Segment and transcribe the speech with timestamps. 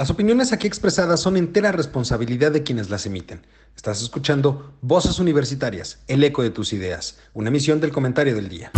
[0.00, 3.42] Las opiniones aquí expresadas son entera responsabilidad de quienes las emiten.
[3.76, 8.72] Estás escuchando Voces Universitarias, el eco de tus ideas, una emisión del comentario del día.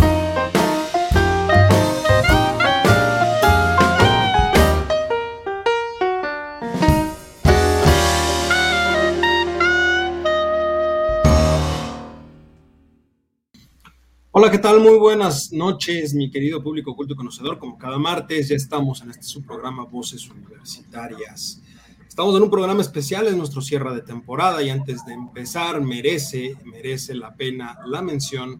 [14.43, 14.81] Hola, ¿qué tal?
[14.81, 17.59] Muy buenas noches, mi querido público culto y conocedor.
[17.59, 21.61] Como cada martes, ya estamos en este subprograma Voces Universitarias.
[22.05, 26.57] Estamos en un programa especial, en nuestro cierre de temporada y antes de empezar, merece,
[26.65, 28.59] merece la pena la mención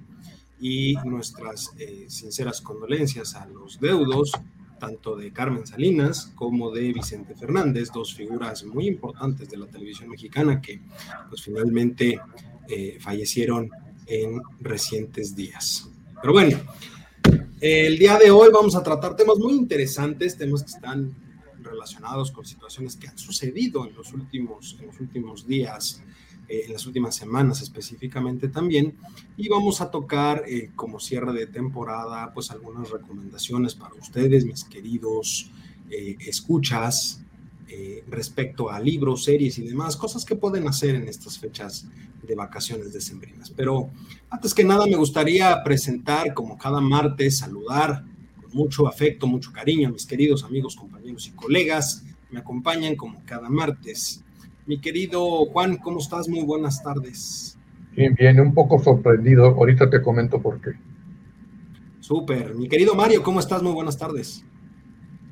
[0.57, 4.31] y nuestras eh, sinceras condolencias a los deudos,
[4.79, 10.07] tanto de Carmen Salinas como de Vicente Fernández, dos figuras muy importantes de la televisión
[10.07, 10.79] mexicana que
[11.27, 12.21] pues finalmente
[12.69, 13.69] eh, fallecieron
[14.07, 15.89] en recientes días.
[16.21, 16.57] Pero bueno,
[17.59, 21.15] el día de hoy vamos a tratar temas muy interesantes, temas que están
[21.63, 26.01] relacionados con situaciones que han sucedido en los últimos, en los últimos días,
[26.49, 28.95] eh, en las últimas semanas específicamente también,
[29.37, 34.65] y vamos a tocar eh, como cierre de temporada, pues algunas recomendaciones para ustedes, mis
[34.65, 35.49] queridos
[35.89, 37.21] eh, escuchas,
[38.07, 41.87] respecto a libros, series y demás, cosas que pueden hacer en estas fechas
[42.21, 43.49] de vacaciones decembrinas.
[43.49, 43.89] Pero
[44.29, 48.03] antes que nada me gustaría presentar, como cada martes, saludar
[48.41, 52.05] con mucho afecto, mucho cariño a mis queridos amigos, compañeros y colegas.
[52.31, 54.23] Me acompañan como cada martes.
[54.65, 56.27] Mi querido Juan, ¿cómo estás?
[56.29, 57.57] Muy buenas tardes.
[57.95, 59.45] Bien, bien, un poco sorprendido.
[59.45, 60.71] Ahorita te comento por qué.
[61.99, 62.55] Súper.
[62.55, 63.61] Mi querido Mario, ¿cómo estás?
[63.61, 64.43] Muy buenas tardes.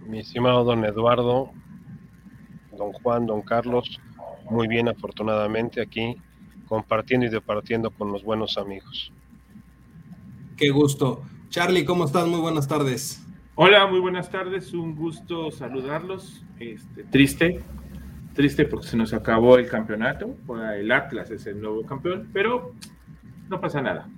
[0.07, 1.51] Mi estimado don Eduardo,
[2.81, 3.99] don Juan, don Carlos,
[4.49, 6.17] muy bien afortunadamente aquí
[6.67, 9.11] compartiendo y departiendo con los buenos amigos.
[10.57, 11.21] Qué gusto.
[11.49, 12.27] Charlie, ¿cómo estás?
[12.27, 13.23] Muy buenas tardes.
[13.55, 14.73] Hola, muy buenas tardes.
[14.73, 16.43] Un gusto saludarlos.
[16.59, 17.61] Este, triste,
[18.33, 20.35] triste porque se nos acabó el campeonato.
[20.75, 22.73] El Atlas es el nuevo campeón, pero
[23.49, 24.09] no pasa nada.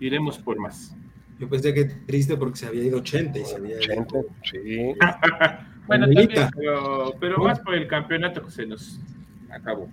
[0.00, 0.94] Iremos por más.
[1.38, 4.94] Yo pensé que triste porque se había ido 80 y se había 80, sí.
[5.86, 9.00] bueno, también, pero, pero más por el campeonato que se nos
[9.50, 9.88] acabó.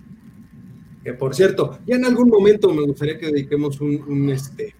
[1.03, 4.75] Que por cierto, ya en algún momento me gustaría que dediquemos un, este,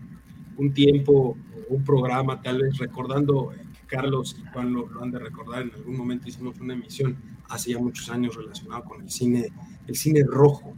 [0.58, 1.36] un tiempo,
[1.70, 5.98] un programa, tal vez recordando que Carlos y Juan lo, han de recordar, en algún
[5.98, 7.18] momento hicimos una emisión
[7.50, 9.50] hace ya muchos años relacionada con el cine,
[9.88, 10.76] el cine rojo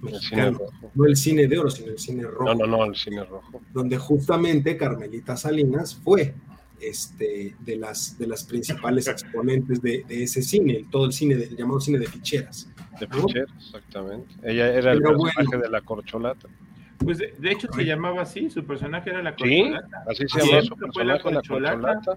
[0.00, 0.60] mexicano,
[0.94, 2.54] no el cine de oro, sino el cine rojo.
[2.54, 3.60] No, no, no, el cine rojo.
[3.72, 6.34] Donde justamente Carmelita Salinas fue
[6.80, 11.80] este, de, las, de las principales exponentes de, ese cine, todo el cine, el llamado
[11.80, 12.68] cine de ficheras.
[13.00, 14.34] De ficheras, exactamente.
[14.42, 16.48] Ella era el personaje de la corcholata.
[16.98, 20.02] Pues de, hecho se llamaba así, su personaje era la corcholata.
[20.14, 22.16] Sí, así se llamaba su personaje, la corcholata.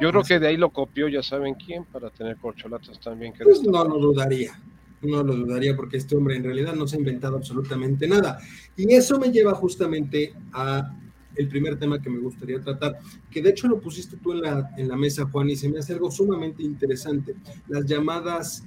[0.00, 3.32] Yo creo que de ahí lo copió, ya saben quién, para tener corcholatas también.
[3.32, 4.60] Que pues no lo dudaría,
[5.00, 8.38] no lo dudaría porque este hombre en realidad no se ha inventado absolutamente nada.
[8.76, 10.94] Y eso me lleva justamente a
[11.36, 12.98] el primer tema que me gustaría tratar,
[13.30, 15.78] que de hecho lo pusiste tú en la, en la mesa, Juan, y se me
[15.78, 17.34] hace algo sumamente interesante,
[17.68, 18.64] las llamadas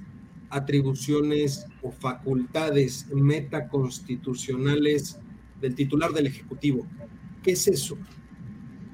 [0.50, 5.18] atribuciones o facultades metaconstitucionales
[5.60, 6.86] del titular del Ejecutivo.
[7.42, 7.98] ¿Qué es eso?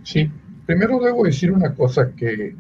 [0.03, 0.29] Sí,
[0.67, 2.55] primero debo decir una cosa que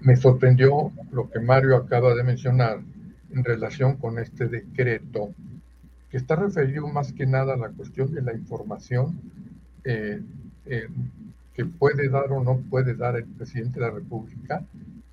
[0.00, 2.80] me sorprendió lo que Mario acaba de mencionar
[3.30, 5.34] en relación con este decreto,
[6.16, 9.20] que está referido más que nada a la cuestión de la información
[9.84, 10.22] eh,
[10.64, 10.88] eh,
[11.52, 14.64] que puede dar o no puede dar el presidente de la República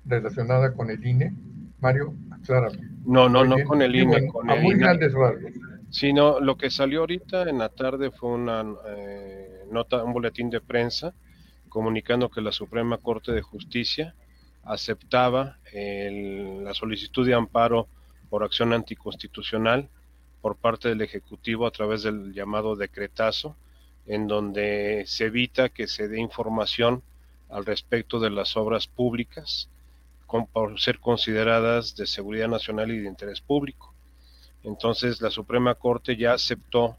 [0.06, 1.34] relacionada con el INE.
[1.78, 2.88] Mario, aclárame.
[3.04, 5.52] No, no, no con el INE, con a muy grandes rasgos.
[5.90, 10.62] Sino lo que salió ahorita en la tarde fue una eh, nota, un boletín de
[10.62, 11.12] prensa
[11.68, 14.14] comunicando que la Suprema Corte de Justicia
[14.62, 17.88] aceptaba la solicitud de amparo
[18.30, 19.90] por acción anticonstitucional
[20.44, 23.56] por parte del Ejecutivo a través del llamado decretazo
[24.04, 27.02] en donde se evita que se dé información
[27.48, 29.70] al respecto de las obras públicas
[30.52, 33.94] por ser consideradas de seguridad nacional y de interés público.
[34.64, 36.94] Entonces la Suprema Corte ya aceptó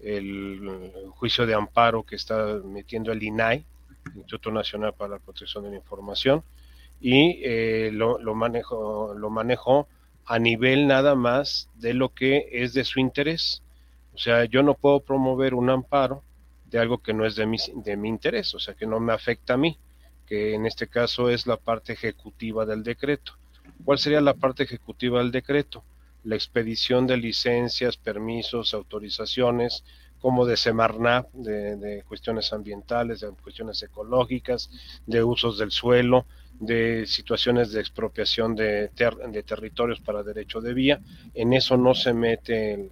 [0.00, 3.62] el juicio de amparo que está metiendo el INAI,
[4.06, 6.42] Instituto Nacional para la Protección de la Información,
[7.02, 9.86] y eh, lo, lo, manejó, lo manejó
[10.26, 13.62] a nivel nada más de lo que es de su interés.
[14.14, 16.22] O sea, yo no puedo promover un amparo
[16.66, 19.12] de algo que no es de mi, de mi interés, o sea, que no me
[19.12, 19.78] afecta a mí,
[20.26, 23.32] que en este caso es la parte ejecutiva del decreto.
[23.84, 25.84] ¿Cuál sería la parte ejecutiva del decreto?
[26.24, 29.84] La expedición de licencias, permisos, autorizaciones,
[30.20, 34.70] como de Semarnap, de, de cuestiones ambientales, de cuestiones ecológicas,
[35.06, 36.26] de usos del suelo,
[36.60, 41.00] de situaciones de expropiación de, de territorios para derecho de vía.
[41.34, 42.90] En eso no se mete el,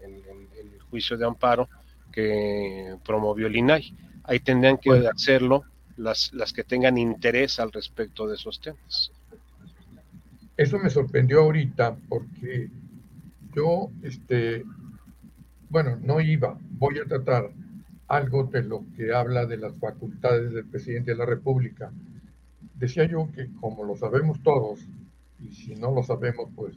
[0.90, 1.69] juicio de amparo
[2.12, 3.96] que promovió el INAI.
[4.22, 5.64] Ahí tendrían que hacerlo
[5.96, 9.11] las, las que tengan interés al respecto de esos temas.
[10.56, 12.70] Eso me sorprendió ahorita porque
[13.55, 14.64] yo, este,
[15.69, 17.50] bueno, no iba, voy a tratar
[18.06, 21.93] algo de lo que habla de las facultades del presidente de la República.
[22.75, 24.81] Decía yo que como lo sabemos todos,
[25.41, 26.76] y si no lo sabemos, pues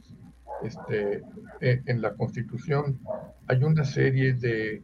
[0.62, 1.22] este,
[1.60, 2.98] eh, en la Constitución
[3.46, 4.82] hay una serie de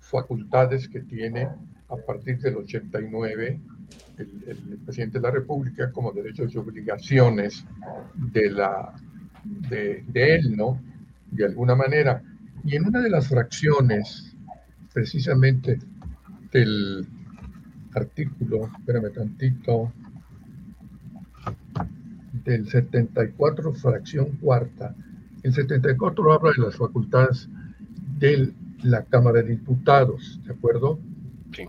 [0.00, 1.48] facultades que tiene
[1.88, 3.60] a partir del 89
[4.18, 7.64] el, el, presidente de la República como derechos y obligaciones
[8.14, 8.94] de, la,
[9.68, 10.80] de él, ¿no?
[11.30, 12.22] De alguna manera.
[12.64, 14.34] Y en una de las fracciones,
[14.92, 15.78] precisamente
[16.52, 17.06] del
[17.94, 19.92] artículo, espérame tantito,
[22.44, 24.94] del 74, fracción cuarta,
[25.42, 27.48] el 74 habla de las facultades
[28.18, 28.52] de
[28.82, 30.98] la Cámara de Diputados, ¿de acuerdo?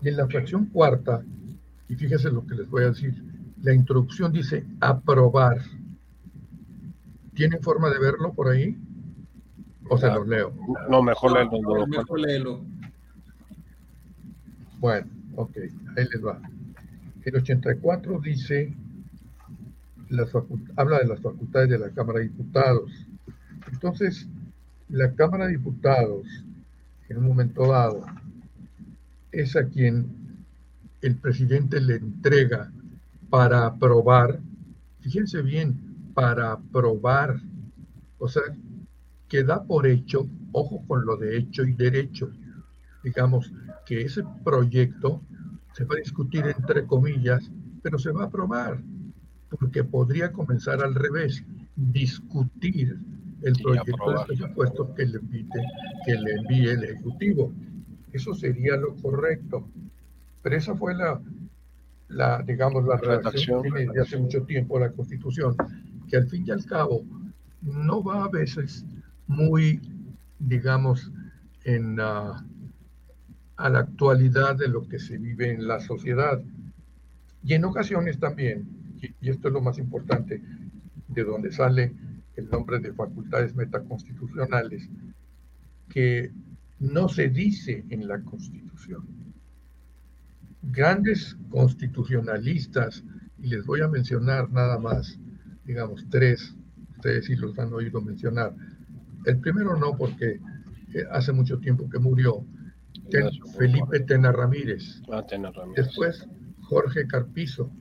[0.02, 1.24] Y en la fracción cuarta,
[1.90, 3.16] y fíjese lo que les voy a decir,
[3.62, 5.62] la introducción dice aprobar.
[7.34, 8.78] ¿Tienen forma de verlo por ahí?
[9.90, 10.54] ¿O se los leo?
[10.90, 11.88] No, mejor léelo.
[11.88, 12.62] mejor léelo.
[14.80, 15.58] Bueno, ok,
[15.98, 16.40] ahí les va.
[17.24, 18.74] El 84 dice,
[20.14, 20.32] las
[20.76, 22.92] habla de las facultades de la Cámara de Diputados.
[23.72, 24.28] Entonces,
[24.90, 26.28] la Cámara de Diputados,
[27.10, 28.06] en un momento dado,
[29.32, 30.06] es a quien
[31.02, 32.72] el presidente le entrega
[33.30, 34.40] para aprobar,
[35.02, 35.76] fíjense bien,
[36.14, 37.42] para aprobar,
[38.20, 38.44] o sea,
[39.28, 42.30] que da por hecho, ojo con lo de hecho y derecho,
[43.04, 43.52] digamos
[43.86, 45.22] que ese proyecto
[45.74, 47.50] se va a discutir entre comillas,
[47.82, 48.80] pero se va a aprobar,
[49.60, 51.44] porque podría comenzar al revés,
[51.76, 52.98] discutir
[53.42, 55.20] el proyecto de presupuesto que le,
[56.06, 57.52] que le envíe el Ejecutivo.
[58.12, 59.68] Eso sería lo correcto.
[60.42, 61.20] Pero esa fue la,
[62.10, 65.56] la digamos, la redacción que tiene desde hace mucho tiempo la Constitución,
[66.10, 67.04] que al fin y al cabo
[67.62, 68.86] no va a veces
[69.28, 69.82] muy,
[70.40, 71.12] digamos,
[71.64, 72.44] en, a
[73.58, 76.42] la actualidad de lo que se vive en la sociedad.
[77.46, 78.68] Y en ocasiones también,
[79.22, 80.42] y esto es lo más importante,
[81.08, 81.94] de donde sale
[82.36, 84.90] el nombre de facultades metaconstitucionales,
[85.90, 86.32] que
[86.80, 89.08] no se dice en la Constitución.
[90.62, 93.04] Grandes constitucionalistas,
[93.38, 95.20] y les voy a mencionar nada más,
[95.66, 96.56] digamos, tres,
[96.96, 98.56] ustedes sí los han oído mencionar.
[99.26, 100.40] El primero no, porque
[100.94, 102.46] eh, hace mucho tiempo que murió,
[103.58, 105.02] Felipe Tena Ramírez.
[105.12, 105.86] Ah, Tena Ramírez.
[105.86, 106.28] Después
[106.62, 107.72] Jorge Carpizo,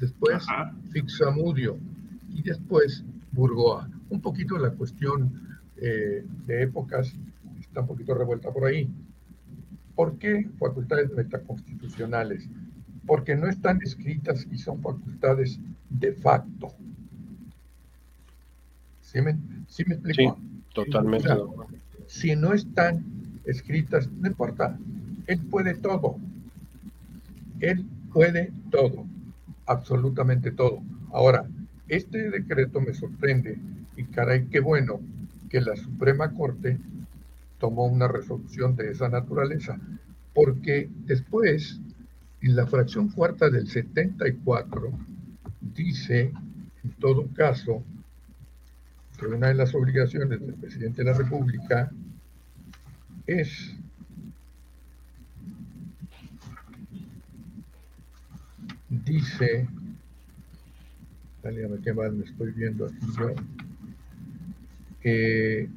[0.00, 0.44] después
[0.90, 1.78] Fixamudio
[2.34, 3.88] y después Burgoa.
[4.08, 5.30] Un poquito la cuestión
[5.76, 7.14] eh, de épocas
[7.60, 8.88] está un poquito revuelta por ahí.
[9.94, 12.48] ¿Por qué facultades metaconstitucionales?
[13.06, 16.72] Porque no están escritas y son facultades de facto.
[19.02, 19.36] ¿Sí me,
[19.68, 20.38] sí me explico?
[20.40, 21.28] Sí, totalmente.
[22.06, 23.04] si no están
[23.44, 24.78] escritas, no importa.
[25.26, 26.16] Él puede todo.
[27.60, 29.04] Él puede todo.
[29.70, 30.82] Absolutamente todo.
[31.12, 31.46] Ahora,
[31.86, 33.56] este decreto me sorprende
[33.96, 35.00] y caray, qué bueno
[35.48, 36.76] que la Suprema Corte
[37.60, 39.78] tomó una resolución de esa naturaleza,
[40.34, 41.78] porque después,
[42.42, 44.90] en la fracción cuarta del 74,
[45.60, 46.32] dice,
[46.82, 47.84] en todo caso,
[49.20, 51.92] que una de las obligaciones del presidente de la República
[53.24, 53.76] es
[59.10, 59.66] dice,
[61.42, 63.34] válgame qué mal me estoy viendo aquí yo,
[65.00, 65.68] que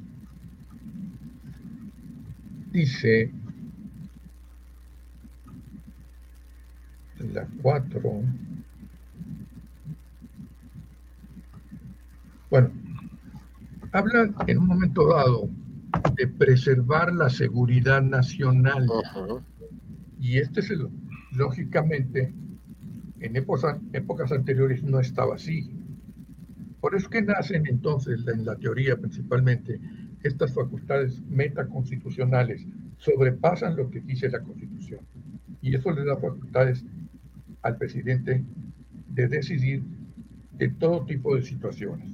[2.72, 3.32] dice
[7.34, 8.02] la 4,
[12.52, 12.72] bueno,
[13.94, 15.50] habla en un momento dado
[16.16, 18.88] de preservar la seguridad nacional.
[20.20, 20.88] Y este es el,
[21.32, 22.32] lógicamente,
[23.24, 25.72] en épocas, anteriores no estaba así.
[26.82, 29.80] Por eso que nacen entonces, en la teoría principalmente,
[30.24, 35.00] estas facultades metaconstitucionales sobrepasan lo que dice la Constitución.
[35.62, 36.86] Y eso le da facultades
[37.62, 38.44] al presidente
[39.08, 39.84] de decidir
[40.58, 42.12] de todo tipo de situaciones.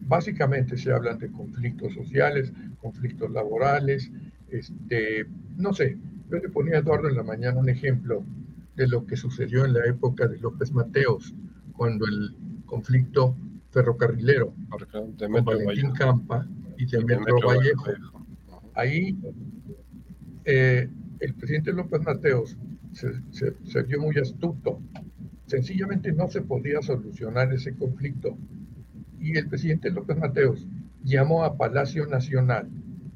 [0.00, 4.10] Básicamente se hablan de conflictos sociales, conflictos laborales,
[4.50, 5.26] este,
[5.58, 5.98] no sé,
[6.30, 8.24] yo le ponía a Eduardo en la mañana un ejemplo
[8.78, 11.34] de lo que sucedió en la época de López Mateos,
[11.72, 13.34] cuando el conflicto
[13.70, 14.54] ferrocarrilero
[15.18, 16.46] de con Valentín Campa
[16.78, 17.84] y Vallejo.
[18.74, 19.18] Ahí
[20.44, 22.56] eh, el presidente López Mateos
[22.92, 24.80] se, se, vio muy astuto.
[25.46, 28.38] Sencillamente no se podía solucionar ese conflicto.
[29.20, 30.68] Y el presidente López Mateos
[31.02, 32.68] llamó a Palacio Nacional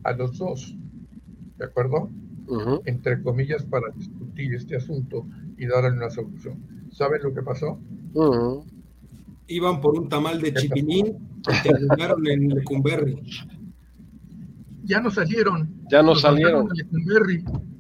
[0.03, 0.77] a los dos,
[1.57, 2.11] ¿de acuerdo?
[2.85, 5.25] Entre comillas, para discutir este asunto
[5.57, 6.89] y darle una solución.
[6.93, 7.79] ¿Saben lo que pasó?
[9.47, 13.23] Iban por un tamal de chipilín y terminaron en Lecumberri.
[14.85, 15.83] Ya no salieron.
[15.91, 16.69] Ya no salieron.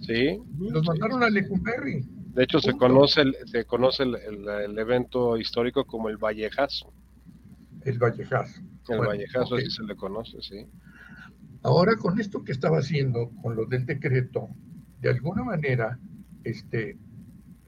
[0.00, 0.38] Sí.
[0.58, 2.06] Los mandaron a Lecumberri.
[2.34, 6.92] De hecho, se conoce, el, se conoce el, evento histórico como el Vallejazo.
[7.84, 8.60] El Vallejazo.
[8.88, 10.66] El Vallejazo, así se le conoce, sí.
[11.62, 14.48] Ahora, con esto que estaba haciendo, con lo del decreto,
[15.00, 15.98] de alguna manera,
[16.42, 16.96] este,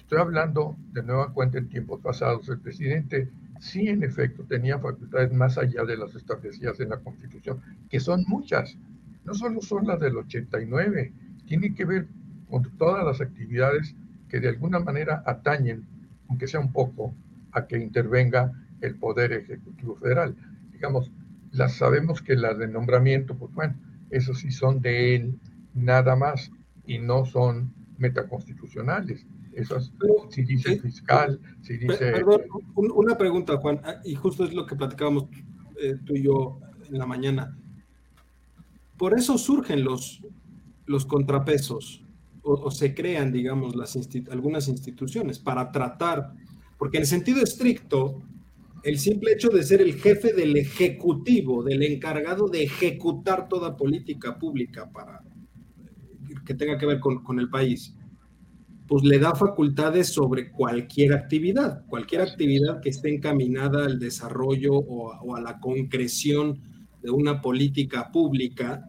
[0.05, 5.33] estoy hablando de nueva cuenta en tiempos pasados, el presidente sí, en efecto, tenía facultades
[5.33, 8.77] más allá de las establecidas en la Constitución, que son muchas,
[9.25, 11.13] no solo son las del 89,
[11.47, 12.07] tiene que ver
[12.51, 13.95] con todas las actividades
[14.29, 15.87] que de alguna manera atañen,
[16.29, 17.15] aunque sea un poco,
[17.53, 20.37] a que intervenga el Poder Ejecutivo Federal.
[20.73, 21.11] Digamos,
[21.53, 23.75] las sabemos que las de nombramiento, pues bueno,
[24.11, 25.39] eso sí son de él
[25.73, 26.51] nada más
[26.85, 29.25] y no son metaconstitucionales.
[29.55, 29.93] Esas,
[30.31, 32.13] si dice fiscal, si dice...
[32.13, 32.43] Perdón,
[32.75, 35.29] una pregunta, Juan, ah, y justo es lo que platicábamos
[35.81, 36.59] eh, tú y yo
[36.89, 37.57] en la mañana.
[38.97, 40.23] Por eso surgen los,
[40.87, 42.05] los contrapesos
[42.43, 43.99] o, se crean, digamos, las
[44.31, 46.35] algunas instituciones para tratar,
[46.79, 48.23] porque en sentido estricto,
[48.83, 54.39] el simple hecho de ser el jefe del ejecutivo, del encargado de ejecutar toda política
[54.39, 55.23] pública para
[56.45, 57.94] que tenga que ver con, el país,
[58.95, 65.35] pues le da facultades sobre cualquier actividad, cualquier actividad que esté encaminada al desarrollo o,
[65.35, 66.61] a la concreción
[67.03, 68.89] de una política pública,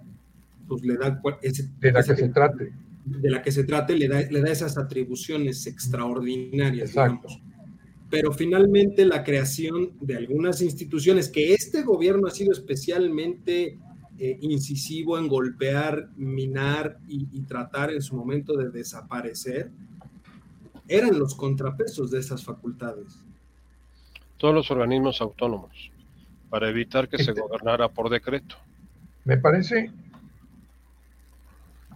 [0.68, 1.20] pues le da...
[1.80, 2.74] de la que se trate.
[3.04, 7.42] De la que se trate, le da, le da esas atribuciones extraordinarias, digamos.
[8.12, 13.80] Pero finalmente la creación de algunas instituciones que este gobierno ha sido especialmente
[14.18, 19.72] eh, incisivo en golpear, minar y, tratar en su momento de desaparecer,
[20.88, 23.20] eran los contrapesos de esas facultades.
[24.38, 25.92] Todos los organismos autónomos,
[26.50, 28.56] para evitar que se este gobernara por decreto.
[29.24, 29.92] Me parece,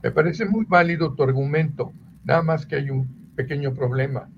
[0.01, 1.91] me parece muy válido tu argumento,
[2.24, 4.29] nada más que hay un pequeño problema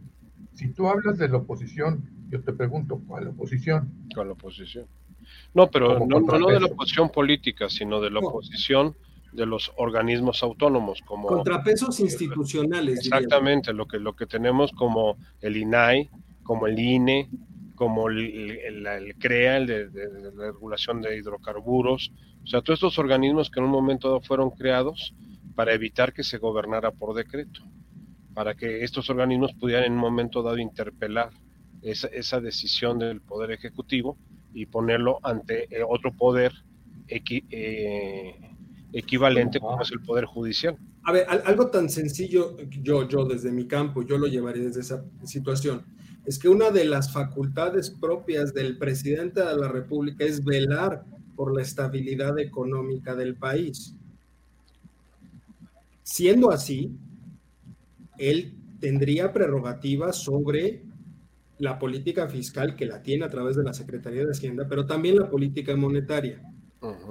[0.54, 3.92] si tú hablas de la oposición, yo te pregunto, ¿cuál oposición?
[4.14, 4.86] ¿Cuál oposición?
[5.54, 8.96] No, pero no, no, de la oposición política, sino de la oposición
[9.32, 15.58] de los organismos autónomos como contrapesos institucionales exactamente lo que lo que tenemos como el
[15.58, 16.10] INAI
[16.44, 17.30] como el INE
[17.76, 22.12] como el, el, CREA el de, de, la regulación de hidrocarburos.
[22.44, 25.16] O sea todos estos organismos que en un momento dado fueron creados
[25.56, 27.62] para evitar que se gobernara por decreto
[28.34, 31.32] para que estos organismos pudieran en un momento dado interpelar
[31.82, 34.18] esa, decisión del Poder Ejecutivo
[34.54, 36.54] y ponerlo ante eh, otro poder
[37.08, 38.40] eh,
[38.94, 40.78] equivalente como es el Poder Judicial.
[41.04, 45.04] A ver, algo tan sencillo, yo, yo desde mi campo, yo lo llevaría desde esa
[45.24, 45.84] situación,
[46.26, 51.04] es que una de las facultades propias del presidente de la República es velar
[51.36, 53.96] por la estabilidad económica del país.
[56.04, 56.92] Siendo así,
[58.18, 60.84] él tendría prerrogativas sobre
[61.58, 65.18] la política fiscal que la tiene a través de la Secretaría de Hacienda, pero también
[65.18, 66.42] la política monetaria.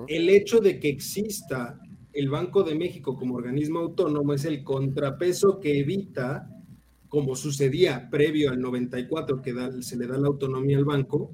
[0.09, 1.79] El hecho de que exista
[2.13, 6.51] el Banco de México como organismo autónomo es el contrapeso que evita,
[7.09, 11.33] como sucedía previo al 94, que se le da la autonomía al banco,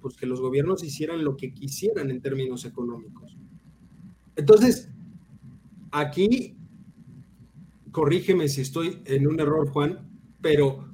[0.00, 3.36] pues que los gobiernos hicieran lo que quisieran en términos económicos.
[4.36, 4.90] Entonces,
[5.90, 6.56] aquí
[7.90, 10.84] corrígeme si estoy en un error, Juan, pero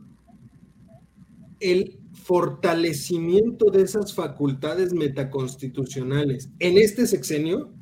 [1.58, 1.99] el
[2.30, 7.72] fortalecimiento de esas facultades metaconstitucionales en este sexenio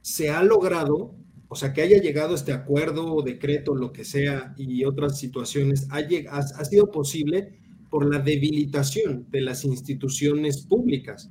[0.00, 1.14] se ha logrado,
[1.48, 5.86] o sea, que haya llegado este acuerdo o decreto, lo que sea, y otras situaciones,
[5.90, 7.58] ha, ha sido posible
[7.90, 11.30] por la debilitación de las instituciones públicas.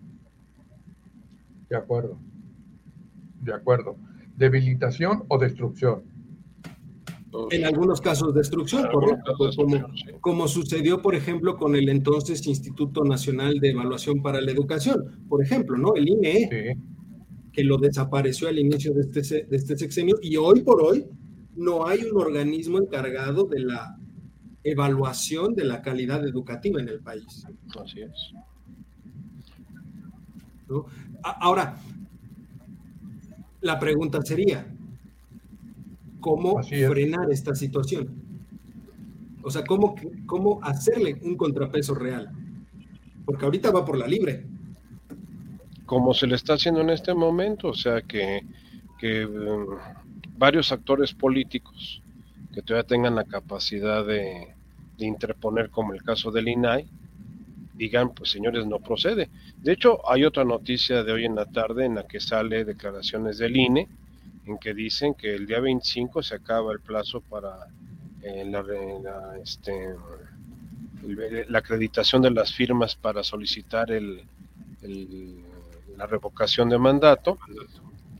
[1.71, 2.19] De acuerdo,
[3.41, 3.97] de acuerdo.
[4.35, 6.03] Debilitación o destrucción.
[7.51, 9.33] En algunos casos destrucción, correcto,
[10.21, 15.43] como, sucedió, por ejemplo, con el entonces Instituto Nacional de Evaluación para la Educación, por
[15.43, 15.95] ejemplo, ¿no?
[15.95, 16.77] El INE,
[17.51, 21.05] que lo desapareció al inicio de este, de este sexenio, y hoy por hoy
[21.55, 23.97] no hay un organismo encargado de la
[24.63, 27.45] evaluación de la calidad educativa en el país.
[27.81, 28.33] Así es.
[31.23, 31.77] Ahora,
[33.61, 34.67] la pregunta sería,
[36.27, 38.09] ¿cómo frenar esta situación?
[39.43, 42.29] O sea, ¿cómo, ¿cómo hacerle un contrapeso real?
[43.25, 44.45] Porque ahorita va por la libre.
[45.85, 48.41] Como se le está haciendo en este momento, o sea, que,
[48.99, 49.67] que um,
[50.37, 52.03] varios actores políticos
[52.53, 54.53] que todavía tengan la capacidad de,
[54.97, 56.89] de interponer, como el caso del INAI,
[57.75, 59.29] digan, pues señores, no procede.
[59.61, 63.37] De hecho, hay otra noticia de hoy en la tarde en la que sale declaraciones
[63.37, 63.87] del INE,
[64.47, 67.67] en que dicen que el día 25 se acaba el plazo para
[68.23, 69.95] eh, la, este,
[71.47, 74.23] la acreditación de las firmas para solicitar el,
[75.97, 77.37] la revocación de mandato.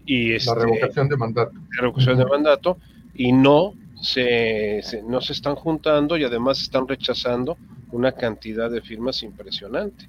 [0.05, 1.51] Y la este, revocación de mandato.
[1.53, 2.77] La revocación de mandato
[3.13, 7.57] y no se, no se están juntando y además están rechazando
[7.91, 10.07] una cantidad de firmas impresionante,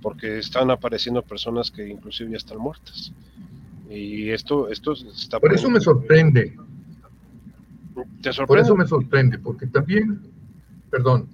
[0.00, 3.12] porque están apareciendo personas que inclusive ya están muertas.
[3.88, 5.38] Y esto, esto está...
[5.38, 6.56] Por eso me sorprende.
[8.22, 8.46] ¿Te sorprende?
[8.46, 10.20] Por eso me sorprende, porque también,
[10.90, 11.28] perdón,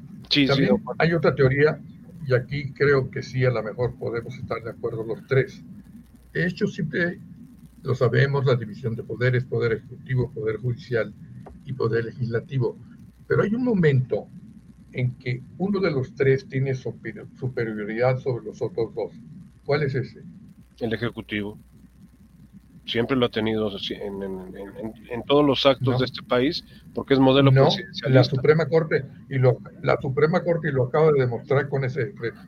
[0.47, 1.81] también hay otra teoría,
[2.27, 5.63] y aquí creo que sí, a lo mejor podemos estar de acuerdo los tres.
[6.33, 7.19] De hecho, siempre
[7.83, 11.13] lo sabemos, la división de poderes, poder ejecutivo, poder judicial
[11.65, 12.77] y poder legislativo.
[13.27, 14.29] Pero hay un momento
[14.93, 19.13] en que uno de los tres tiene superioridad sobre los otros dos.
[19.65, 20.23] ¿Cuál es ese?
[20.79, 21.59] El Ejecutivo.
[22.85, 27.69] Siempre lo ha tenido en, todos los actos de este país, porque es modelo no,
[28.09, 32.41] La Suprema Corte y lo, la Suprema Corte lo acaba de demostrar con ese decreto.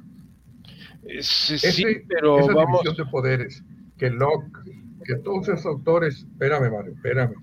[1.05, 1.57] Eh, sí,
[2.09, 2.83] pero esa vamos...
[2.83, 3.63] división de poderes,
[3.97, 4.59] que Locke,
[5.05, 7.35] que todos esos autores, espérame, Mario, espérame.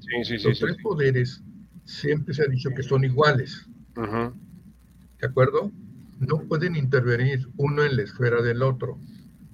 [0.43, 1.43] los tres poderes
[1.86, 3.67] siempre se ha dicho que son iguales.
[3.95, 5.71] ¿De acuerdo?
[6.19, 8.98] No pueden intervenir uno en la esfera del otro.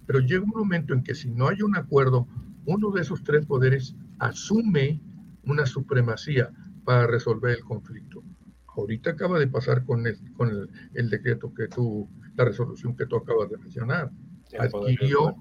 [0.05, 2.27] Pero llega un momento en que si no hay un acuerdo,
[2.67, 5.01] uno de esos tres poderes asume
[5.43, 6.51] una supremacía
[6.83, 8.23] para resolver el conflicto.
[8.67, 13.15] Ahorita acaba de pasar con el, con el, decreto que tú, la resolución que tú
[13.15, 14.11] acabas de mencionar.
[14.59, 15.35] Adquirió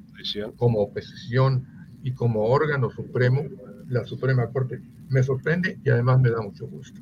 [0.56, 1.66] como oposición
[2.02, 3.42] y como órgano supremo
[3.88, 4.80] la Suprema Corte.
[5.08, 7.00] Me sorprende y además me da mucho gusto.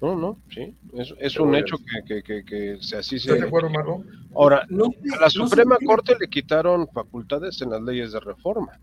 [0.00, 0.74] No, no, sí,
[1.18, 1.76] es, un hecho
[2.06, 3.28] que, que, que, se así se...
[3.28, 4.06] ¿Estás de acuerdo, Marlon?
[4.34, 8.80] Ahora, a la Suprema Corte le quitaron facultades en las leyes de reforma,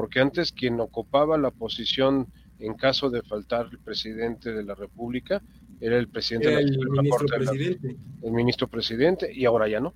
[0.00, 2.26] porque antes quien ocupaba la posición
[2.58, 5.42] en caso de faltar el presidente de la República
[5.78, 7.36] era el presidente de la Suprema Corte.
[7.36, 7.96] Presidente.
[8.22, 9.92] el ministro presidente, y ahora ya no,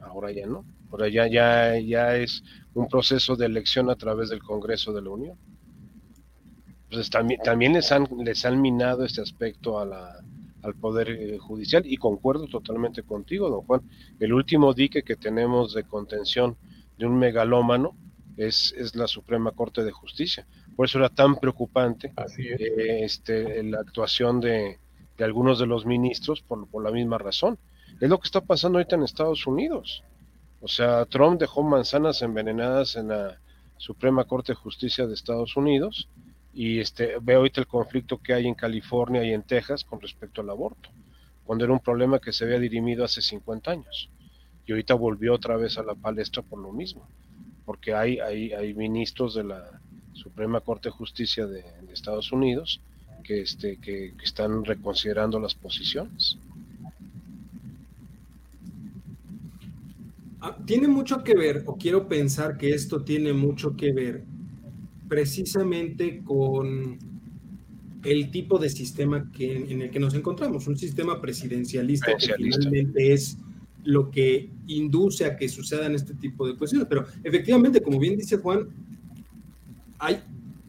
[0.00, 4.42] ahora ya no, ahora ya, ya, ya es un proceso de elección a través del
[4.42, 5.36] Congreso de la Unión
[6.88, 10.24] pues también, también les, han, les han minado este aspecto a la,
[10.62, 13.82] al Poder eh, Judicial y concuerdo totalmente contigo, don Juan.
[14.18, 16.56] El último dique que tenemos de contención
[16.96, 17.98] de un megalómano
[18.36, 20.46] es, es la Suprema Corte de Justicia.
[20.74, 24.78] Por eso era tan preocupante eh, este, la actuación de,
[25.16, 27.58] de, algunos de los ministros por, por la misma razón.
[28.00, 30.02] Es lo que está pasando ahorita en Estados Unidos.
[30.60, 33.38] O sea, Trump dejó manzanas envenenadas en la
[33.78, 36.08] Suprema Corte de Justicia de Estados Unidos
[36.52, 40.40] y este, veo ahorita el conflicto que hay en California y en Texas con respecto
[40.40, 40.88] al aborto,
[41.44, 44.08] cuando era un problema que se había dirimido hace 50 años.
[44.64, 47.06] Y ahorita volvió otra vez a la palestra por lo mismo,
[47.66, 49.80] porque hay, hay, hay ministros de la
[50.14, 52.80] Suprema Corte de Justicia de, Estados Unidos
[53.24, 56.36] que, este, que, que están reconsiderando las posiciones.
[60.42, 64.24] Ah, tiene mucho que ver, o quiero pensar que esto tiene mucho que ver
[65.08, 66.98] precisamente con
[68.04, 73.12] el tipo de sistema que, en el que nos encontramos, un sistema presidencialista, que finalmente
[73.12, 73.38] es
[73.86, 76.88] lo que induce a que sucedan este tipo de cuestiones.
[76.88, 78.68] Pero efectivamente, como bien dice Juan,
[79.98, 80.20] hay,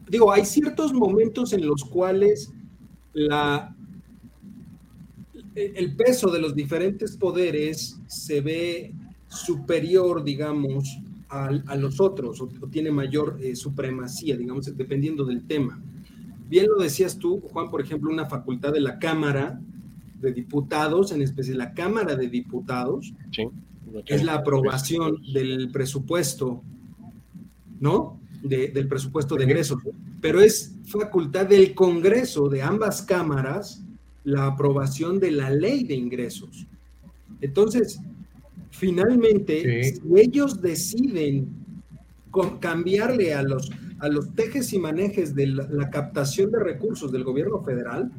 [0.08, 2.52] digo, hay ciertos momentos en los cuales
[3.14, 3.76] la,
[5.56, 8.94] el peso de los diferentes poderes se ve
[9.28, 11.00] superior, digamos,
[11.30, 15.82] a, los otros o, tiene mayor eh, supremacía, digamos, dependiendo del tema.
[16.48, 19.60] Bien lo decías tú, Juan, por ejemplo, una facultad de la Cámara
[20.20, 23.14] de Diputados, en especial la Cámara de Diputados,
[24.06, 26.62] es la aprobación del presupuesto,
[27.80, 28.20] ¿no?
[28.44, 29.80] del presupuesto de ingresos,
[30.22, 33.84] pero es facultad del Congreso de ambas cámaras
[34.24, 36.66] la aprobación de la ley de ingresos.
[37.42, 38.00] Entonces,
[38.78, 41.48] Finalmente, si ellos deciden
[42.60, 47.64] cambiarle a los, a los tejes y manejes de la, captación de recursos del gobierno
[47.64, 48.12] federal,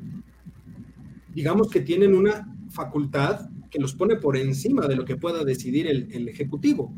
[1.35, 5.87] digamos que tienen una facultad que los pone por encima de lo que pueda decidir
[5.87, 6.93] el, Ejecutivo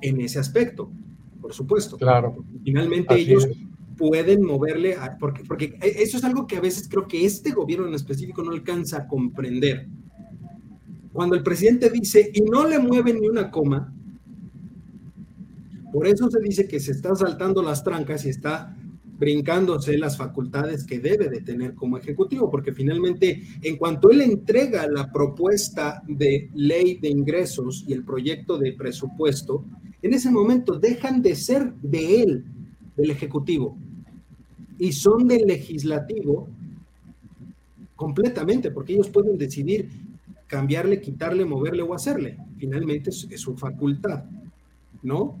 [0.00, 0.90] en ese aspecto,
[1.40, 1.96] por supuesto.
[1.96, 2.44] Claro.
[2.64, 3.48] Finalmente ellos
[3.96, 7.94] pueden moverle, porque, porque eso es algo que a veces creo que este gobierno en
[7.94, 9.88] específico no alcanza a comprender.
[11.12, 13.92] Cuando el presidente dice, y no le mueven ni una coma,
[15.92, 18.76] por eso se dice que se están saltando las trancas y está
[19.22, 24.88] brincándose las facultades que debe de tener como ejecutivo, porque finalmente, en cuanto él entrega
[24.88, 29.64] la propuesta de ley de ingresos y el proyecto de presupuesto,
[30.02, 32.44] en ese momento dejan de ser de él,
[32.96, 33.78] del ejecutivo,
[34.76, 36.48] y son del legislativo
[37.94, 39.88] completamente, porque ellos pueden decidir
[40.48, 42.38] cambiarle, quitarle, moverle o hacerle.
[42.58, 44.24] Finalmente es, es su facultad,
[45.00, 45.38] ¿no?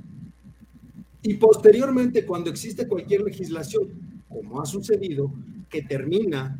[1.22, 3.88] Y posteriormente, cuando existe cualquier legislación,
[4.28, 5.32] como ha sucedido,
[5.68, 6.58] que termina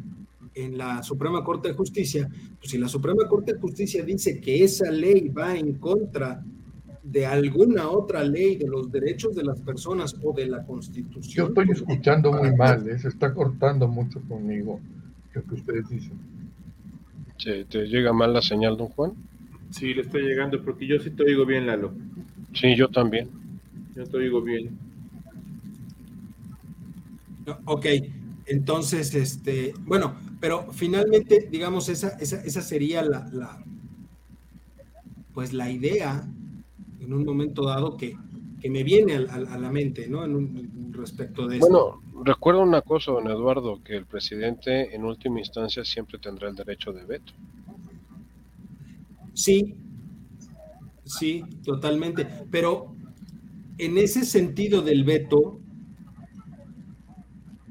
[0.54, 4.62] en la Suprema Corte de Justicia, pues si la Suprema Corte de Justicia dice que
[4.64, 6.42] esa ley va en contra
[7.02, 11.34] de alguna otra ley de los derechos de las personas o de la Constitución.
[11.34, 12.98] Yo estoy escuchando muy mal, ¿eh?
[12.98, 14.78] se está cortando mucho conmigo
[15.34, 16.12] lo que ustedes dicen.
[17.68, 19.12] ¿Te llega mal la señal, don Juan?
[19.70, 21.92] Sí, le está llegando porque yo sí te oigo bien, Lalo.
[22.52, 23.41] Sí, yo también.
[23.94, 24.78] Yo te digo bien.
[27.64, 27.86] Ok,
[28.46, 33.64] entonces, este, bueno, pero finalmente, digamos, esa, esa, sería la,
[35.34, 36.26] pues la idea
[37.00, 38.16] en un momento dado que,
[38.68, 40.24] me viene a, la mente, ¿no?
[40.24, 45.40] En un, respecto de Bueno, recuerdo una cosa, don Eduardo, que el presidente en última
[45.40, 47.32] instancia siempre tendrá el derecho de veto.
[49.34, 49.74] Sí,
[51.04, 52.26] sí, totalmente.
[52.50, 52.91] Pero
[53.84, 55.60] en ese sentido del veto,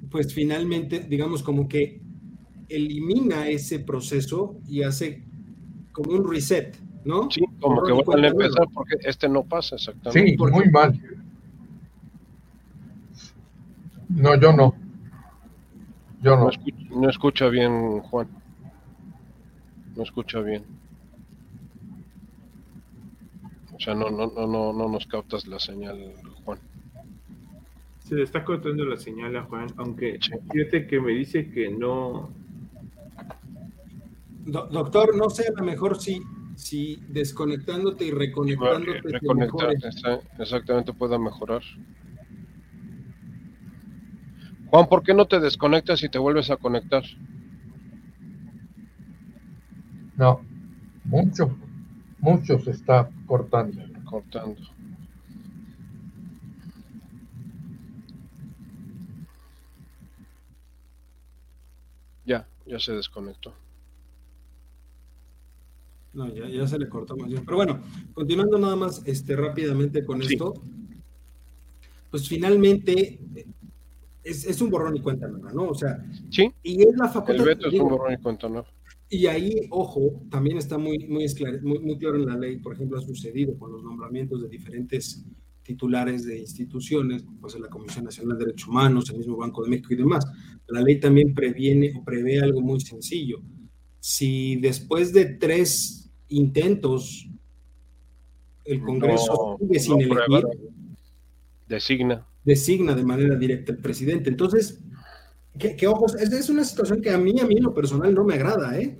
[0.09, 2.01] pues finalmente, digamos, como que
[2.67, 5.23] elimina ese proceso y hace
[5.93, 7.29] como un reset, ¿no?
[7.31, 10.31] Sí, como que vuelve a empezar porque este no pasa exactamente.
[10.31, 10.99] Sí, muy mal.
[14.09, 14.75] No, yo no.
[16.21, 16.49] Yo no.
[16.91, 18.27] no escucha bien, Juan.
[19.95, 20.65] No escucha bien.
[23.70, 26.13] O sea, no, no, no, no, nos captas la señal,
[26.45, 26.59] Juan.
[27.99, 30.19] Se le está cortando la señal a Juan, aunque
[30.51, 32.29] fíjate que me dice que no.
[34.45, 36.21] doctor, no sé, a lo mejor si,
[36.55, 39.01] si desconectándote y reconectándote.
[39.03, 39.89] reconectarte,
[40.37, 41.63] exactamente, pueda mejorar.
[44.69, 47.03] Juan, ¿por qué no te desconectas y te vuelves a conectar?
[50.17, 50.41] No,
[51.05, 51.57] mucho
[52.21, 53.81] mucho se está cortando.
[54.05, 54.61] Cortando.
[62.25, 63.53] Ya, ya se desconectó.
[66.13, 67.43] No, ya, ya se le cortó más bien.
[67.45, 67.81] Pero bueno,
[68.13, 70.53] continuando nada más este, rápidamente con esto,
[72.11, 73.19] pues finalmente
[74.23, 75.69] es, es, un borrón y cuenta nueva, ¿no?
[75.69, 76.53] O sea, sí.
[76.63, 77.47] Y es la facultad.
[77.47, 78.67] El veto es un borrón y cuenta nueva.
[79.13, 81.25] Y ahí, ojo, también está muy, muy,
[81.61, 85.25] muy, claro en la ley, por ejemplo, ha sucedido con los nombramientos de diferentes
[85.63, 89.93] titulares de instituciones, ser la Comisión Nacional de Derechos Humanos, el mismo Banco de México
[89.93, 90.25] y demás.
[90.67, 93.41] La ley también previene o prevé algo muy sencillo.
[93.99, 97.27] Si después de tres intentos
[98.63, 100.45] el Congreso sigue sin elegir,
[101.67, 102.25] designa.
[102.45, 104.29] Designa de manera directa el presidente.
[104.29, 104.81] Entonces,
[105.57, 108.35] que, ojos, es, una situación que a mí, a mí en lo personal no me
[108.35, 108.97] agrada, ¿eh?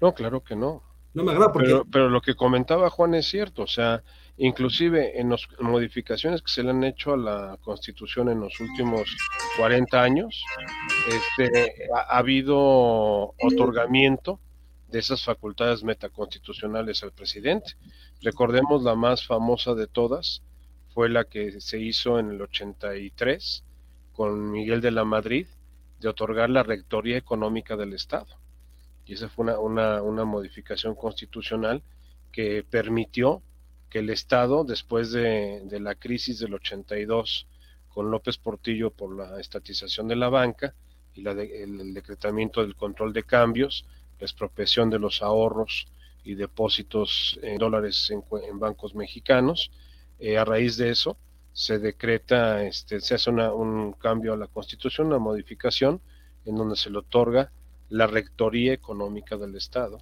[0.00, 0.82] No, claro que no.
[1.14, 1.82] No me agrada porque...
[1.90, 4.02] Pero, lo que comentaba Juan es cierto, o sea,
[4.36, 9.16] inclusive en las modificaciones que se le han hecho a la Constitución en los últimos
[9.56, 10.44] 40 años,
[11.08, 14.38] este, ha, habido otorgamiento
[14.88, 17.72] de esas facultades metaconstitucionales al presidente.
[18.22, 20.42] Recordemos la más famosa de todas,
[20.94, 23.64] fue la que se hizo en el 83
[24.12, 25.46] con Miguel de la Madrid,
[26.00, 28.38] de otorgar la rectoría económica del Estado.
[29.04, 31.82] Y esa fue una, una, modificación constitucional
[32.30, 33.42] que permitió
[33.88, 37.46] que el Estado, después de, la crisis del 82
[37.88, 40.74] con López Portillo por la estatización de la banca
[41.14, 43.86] y la el, decretamiento del control de cambios,
[44.20, 45.86] la expropiación de los ahorros
[46.22, 49.70] y depósitos en dólares en, bancos mexicanos,
[50.18, 51.16] eh, a raíz de eso,
[51.58, 56.00] se decreta, este, se hace un cambio a la constitución, una modificación,
[56.44, 57.50] en donde se le otorga
[57.88, 60.00] la rectoría económica del Estado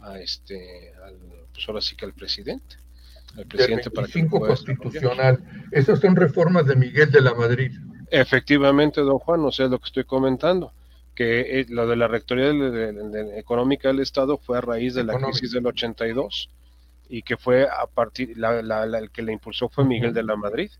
[0.00, 1.16] a este, al,
[1.54, 2.76] pues ahora sí que al presidente.
[3.34, 5.42] Al presidente para que constitucional.
[5.72, 7.72] Esas son reformas de Miguel de la Madrid.
[8.10, 10.74] Efectivamente, don Juan, no sé lo que estoy comentando,
[11.14, 12.50] que eh, lo de la Rectoría
[13.38, 16.50] Económica del Estado fue a raíz de la crisis del 82
[17.08, 20.70] y que fue a partir, la, el que le impulsó fue Miguel de la Madrid,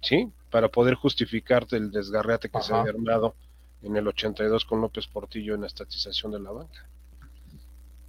[0.00, 0.30] ¿sí?
[0.50, 3.34] Para poder justificar el desgarrate que se había armado
[3.82, 6.88] en el 82 con López Portillo en la estatización de la banca.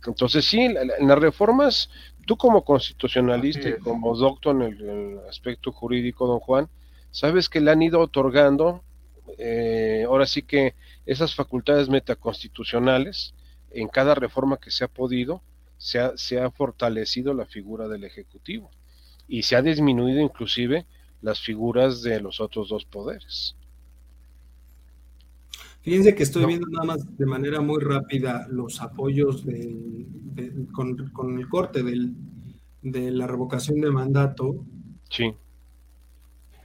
[0.05, 1.89] Entonces sí, en las reformas,
[2.25, 6.69] tú como constitucionalista y como doctor en el, aspecto jurídico, don Juan,
[7.11, 8.81] sabes que le han ido otorgando,
[9.37, 10.73] eh, ahora sí que
[11.05, 13.33] esas facultades metaconstitucionales,
[13.71, 15.41] en cada reforma que se ha podido,
[15.77, 18.71] se ha, se ha fortalecido la figura del Ejecutivo
[19.27, 20.85] y se ha disminuido inclusive
[21.21, 23.55] las figuras de los otros dos poderes.
[25.81, 29.45] Fíjense que estoy viendo nada más de manera muy rápida los apoyos
[30.73, 31.81] con, el corte
[32.81, 34.65] de la revocación de mandato.
[35.09, 35.33] Sí.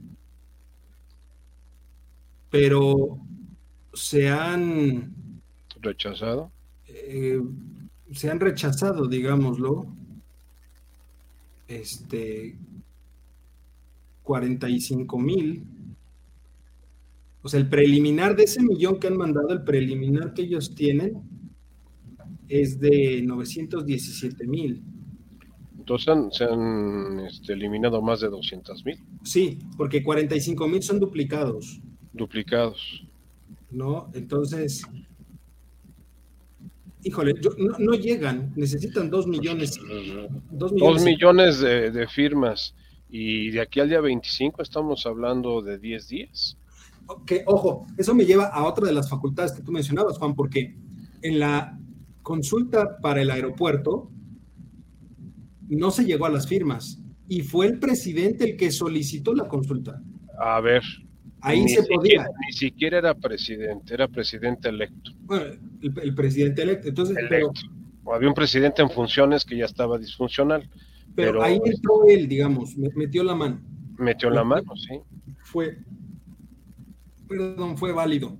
[2.51, 3.21] pero
[3.93, 5.13] se han
[5.81, 6.51] rechazado.
[6.87, 7.43] Eh,
[8.13, 9.87] se han rechazado, digámoslo,
[11.67, 12.57] este,
[14.23, 15.65] 45 mil.
[17.43, 21.23] O sea, el preliminar de ese millón que han mandado, el preliminar que ellos tienen
[22.49, 24.83] es de 917 mil.
[25.79, 28.99] Entonces se han este, eliminado más de 200 mil.
[29.23, 31.81] Sí, porque 45 mil son duplicados.
[32.13, 33.07] Duplicados.
[33.71, 34.11] ¿No?
[34.13, 34.83] Entonces,
[37.09, 37.35] híjole,
[37.79, 39.79] no, llegan, necesitan dos millones.
[40.51, 42.75] Dos millones, de, firmas
[43.09, 46.59] y de aquí al día 25 estamos hablando de 10 días.
[47.27, 50.77] Que, ojo, eso me lleva a otra de las facultades que tú mencionabas, Juan, porque
[51.23, 51.79] en la
[52.23, 54.11] consulta para el aeropuerto
[55.69, 60.03] no se llegó a las firmas y fue el presidente el que solicitó la consulta.
[60.39, 60.83] A ver,
[61.41, 62.27] Ahí se podía.
[62.47, 65.13] Ni siquiera era presidente, era presidente electo.
[65.21, 65.45] Bueno,
[65.83, 66.89] el, presidente electo.
[66.89, 67.17] Entonces,
[68.13, 70.69] había un presidente en funciones que ya estaba disfuncional.
[71.15, 73.61] Pero, ahí entró él, digamos, metió la mano.
[73.99, 75.01] Metió la mano, sí.
[75.43, 75.79] Fue,
[77.29, 78.37] perdón, fue válido.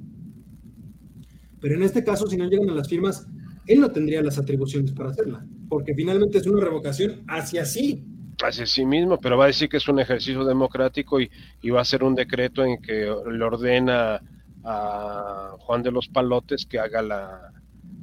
[1.61, 3.27] Pero en este caso, si no llegan a las firmas,
[3.67, 8.05] él no tendría las atribuciones para hacerla, porque finalmente es una revocación hacia sí
[8.43, 11.31] hacia sí mismo, pero va a decir que es un ejercicio democrático y,
[11.71, 14.21] va a ser un decreto en que le ordena
[14.65, 17.53] a Juan de los Palotes que haga la,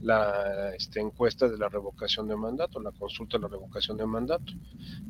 [0.01, 4.53] la este, encuesta de la revocación de mandato, la consulta de la revocación de mandato.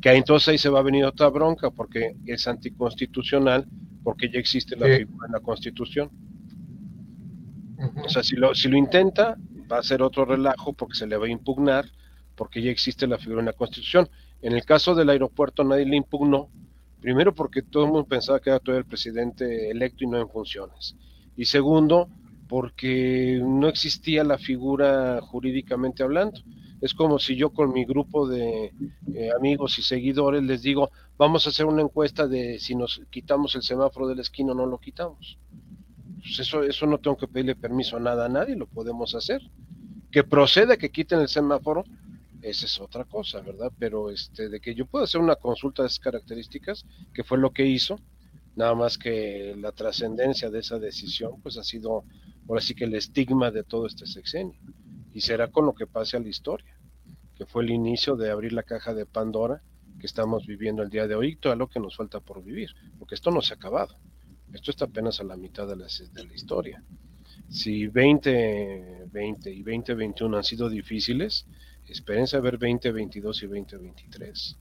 [0.01, 3.67] Que entonces ahí se va a venir otra bronca porque es anticonstitucional,
[4.03, 6.09] porque ya existe la figura en la Constitución.
[8.03, 9.38] O sea, si lo, si lo intenta,
[9.71, 11.85] va a ser otro relajo porque se le va a impugnar,
[12.35, 14.09] porque ya existe la figura en la Constitución.
[14.45, 16.49] En el caso del aeropuerto nadie le impugnó,
[17.01, 20.29] primero porque todo el mundo pensaba que era todo el presidente electo y no en
[20.29, 20.95] funciones.
[21.36, 22.10] Y segundo,
[22.47, 26.41] porque no existía la figura jurídicamente hablando.
[26.79, 28.71] Es como si yo con mi grupo de
[29.15, 33.55] eh, amigos y seguidores les digo, vamos a hacer una encuesta de si nos quitamos
[33.55, 35.39] el semáforo de la esquina o no lo quitamos.
[36.19, 39.41] Pues eso, eso no tengo que pedirle permiso a nada a nadie, lo podemos hacer.
[40.12, 41.84] Que proceda que quiten el semáforo,
[42.49, 43.71] esa es otra cosa, ¿verdad?
[43.79, 47.51] Pero este, de que yo pueda hacer una consulta de esas características, que fue lo
[47.51, 47.99] que hizo,
[48.55, 52.03] nada más que la trascendencia de esa decisión, pues ha sido,
[52.47, 54.60] ahora sí que el estigma de todo este sexenio.
[55.12, 56.77] Y será con lo que pase a la historia,
[57.36, 59.62] que fue el inicio de abrir la caja de Pandora
[59.99, 63.15] que estamos viviendo el día de hoy, todo lo que nos falta por vivir, porque
[63.15, 63.97] esto no se ha acabado.
[64.53, 66.84] Esto está apenas a la mitad de la, de la historia.
[67.49, 71.47] Si 2020 y 2021 han sido difíciles,
[71.93, 74.58] espérense a ver 2022 y 2023.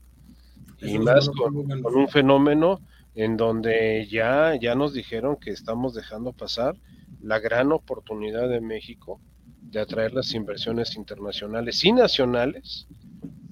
[0.81, 2.81] Y más con, un fenómeno
[3.15, 6.75] en donde ya, ya nos dijeron que estamos dejando pasar
[7.21, 9.19] la gran oportunidad de México
[9.61, 12.87] de atraer las inversiones internacionales y nacionales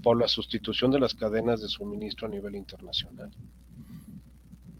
[0.04, 3.32] por la sustitución de las cadenas de suministro a nivel internacional.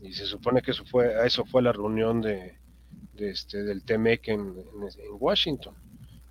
[0.02, 2.58] Y se supone que eso fue, a eso fue la reunión de,
[3.18, 5.74] este, del TMEC en, en, Washington,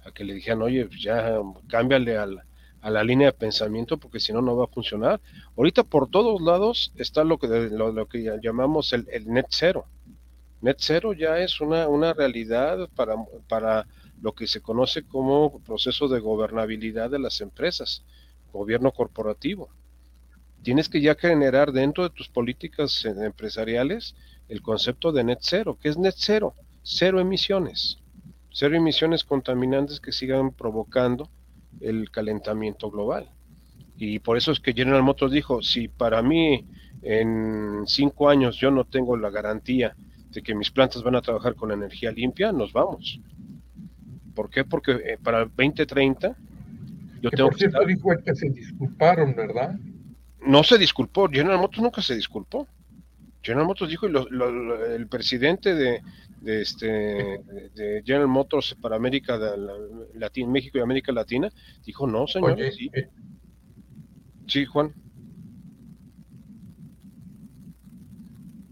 [0.05, 2.43] a que le dijeran, oye, ya cámbiale al,
[2.83, 5.21] a la línea de pensamiento porque si no no va a funcionar.
[5.57, 9.87] Ahorita por todos lados está lo que, lo, que llamamos el, net cero.
[10.61, 13.15] Net cero ya es una, una realidad para,
[13.49, 13.87] para
[14.21, 18.05] lo que se conoce como proceso de gobernabilidad de las empresas,
[18.53, 19.71] gobierno corporativo.
[20.63, 24.15] Tienes que ya generar dentro de tus políticas empresariales
[24.49, 25.79] el concepto de net cero.
[25.81, 26.55] ¿Qué es net cero?
[26.83, 27.99] Cero emisiones.
[28.51, 31.31] Cero emisiones contaminantes que sigan provocando
[31.81, 33.29] el calentamiento global.
[33.97, 36.65] Y por eso es que General Motors dijo, si para mí
[37.03, 39.95] en cinco años yo no tengo la garantía
[40.31, 43.21] de que mis plantas van a trabajar con energía limpia, nos vamos.
[44.35, 44.65] ¿Por qué?
[44.65, 46.37] Porque eh, para el 2030
[47.21, 49.77] yo que tengo por cierto, dijo que se disculparon, ¿verdad?
[50.45, 52.67] No se disculpó, General Motors nunca se disculpó.
[53.43, 54.13] General Motors dijo, y
[54.97, 56.03] el presidente de,
[56.45, 56.87] este,
[57.75, 59.39] de General Motors para América
[60.15, 61.51] Latina, México y América Latina,
[61.85, 62.59] dijo, no, señor.
[62.73, 62.91] sí.
[62.93, 63.09] Eh.
[64.47, 64.95] sí, Juan.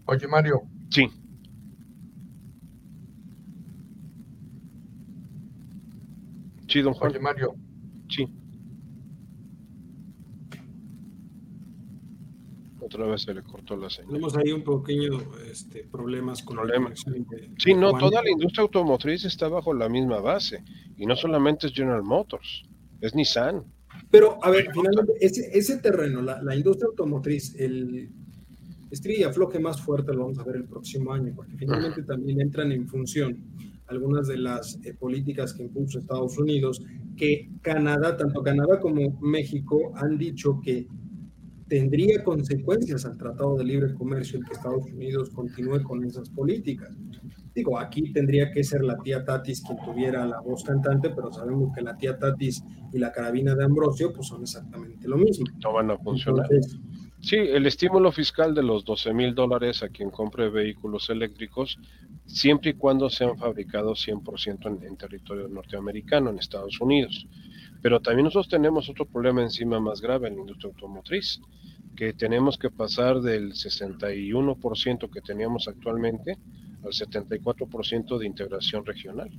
[0.05, 0.61] Oye, Mario.
[0.89, 1.09] Sí.
[6.67, 7.11] Sí, don Juan.
[7.11, 7.55] Oye, Mario.
[8.09, 8.27] Sí.
[12.93, 14.09] Otra vez se le cortó la señal.
[14.09, 17.03] Tenemos ahí un pequeño este, problemas con problemas.
[17.57, 20.63] sí, no, toda la industria automotriz está bajo la misma base.
[20.97, 22.63] Y no solamente es General Motors,
[22.99, 23.63] es Nissan.
[24.09, 28.09] Pero, a ver, finalmente, ese, ese terreno, la, la industria automotriz, el
[28.91, 32.41] estría y afloje más fuerte lo vamos a ver el próximo año, porque finalmente también
[32.41, 33.37] entran en función
[33.87, 36.81] algunas de las eh, políticas que impuso Estados Unidos,
[37.17, 40.87] que Canadá, tanto Canadá como México, han dicho que
[41.71, 46.93] tendría consecuencias al Tratado de Libre Comercio el que Estados Unidos continúe con esas políticas.
[47.55, 51.73] Digo, aquí tendría que ser la tía Tatis quien tuviera la voz cantante, pero sabemos
[51.73, 55.45] que la tía Tatis y la carabina de Ambrosio pues son exactamente lo mismo.
[55.63, 56.45] No van a funcionar.
[57.21, 61.79] Sí, el estímulo fiscal de los 12 mil dólares a quien compre vehículos eléctricos,
[62.25, 67.25] siempre y cuando sean fabricados 100% en, en territorio norteamericano, en Estados Unidos.
[67.81, 71.39] Pero también nosotros tenemos otro problema encima más grave en la industria automotriz,
[71.95, 76.37] que tenemos que pasar del 61% que teníamos actualmente
[76.83, 79.29] al 74% de integración regional.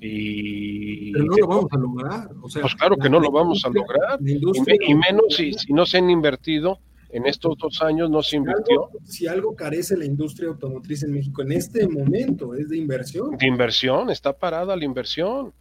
[0.00, 2.30] Y, Pero no lo vamos a lograr.
[2.40, 4.18] pues claro que no lo vamos a lograr.
[4.22, 6.78] Y, menos si, si, no se han invertido
[7.10, 8.88] en estos dos años, no se invirtió.
[9.04, 13.36] si algo carece la industria automotriz en México en este momento es de inversión.
[13.36, 15.52] De inversión, está parada la inversión.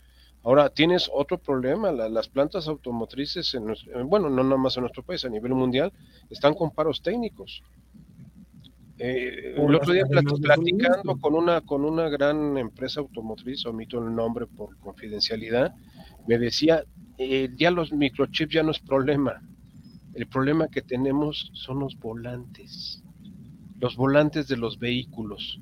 [0.43, 3.65] Ahora, tienes otro problema, las plantas automotrices, en
[4.07, 5.91] bueno, no nada más en nuestro país, a nivel mundial,
[6.29, 7.61] están con paros técnicos.
[9.01, 14.45] Eh, el otro día platicando con una, con una gran empresa automotriz, omito el nombre
[14.45, 15.73] por confidencialidad,
[16.27, 16.83] me decía,
[17.17, 19.41] eh, ya los microchips ya no es problema.
[20.13, 23.03] El problema que tenemos son los volantes,
[23.79, 25.59] los volantes de los vehículos.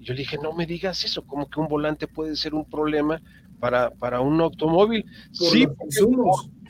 [0.00, 3.20] Yo le dije, no me digas eso, como que un volante puede ser un problema
[3.60, 5.04] para, para un automóvil.
[5.32, 5.66] sí,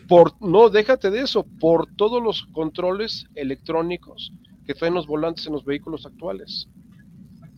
[0.09, 4.33] por, no, déjate de eso, por todos los controles electrónicos
[4.67, 6.67] que traen los volantes en los vehículos actuales.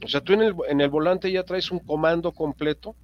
[0.05, 2.97] O sea, tú en el, en el volante ya traes un comando completo.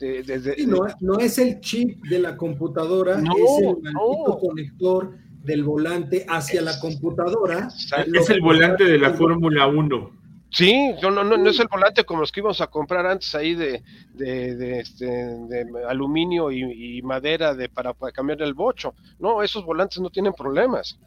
[0.00, 0.56] De,
[1.00, 6.78] no, es el chip de la computadora, es el maldito conector del volante hacia la
[6.78, 7.68] computadora.
[8.14, 10.17] Es el volante de la Fórmula 1.
[10.50, 13.54] Sí, no, no, no, es el volante como los que íbamos a comprar antes ahí
[13.54, 13.82] de,
[14.14, 18.94] de, este, de aluminio y, madera de, para, para cambiar el bocho.
[19.18, 20.98] No, esos volantes no tienen problemas.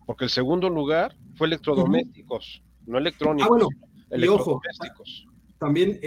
[0.06, 3.48] porque el segundo lugar fue electrodomésticos, no electrónicos.
[3.48, 3.70] Ah, bueno,
[4.12, 5.28] electrodomésticos.
[5.58, 6.00] también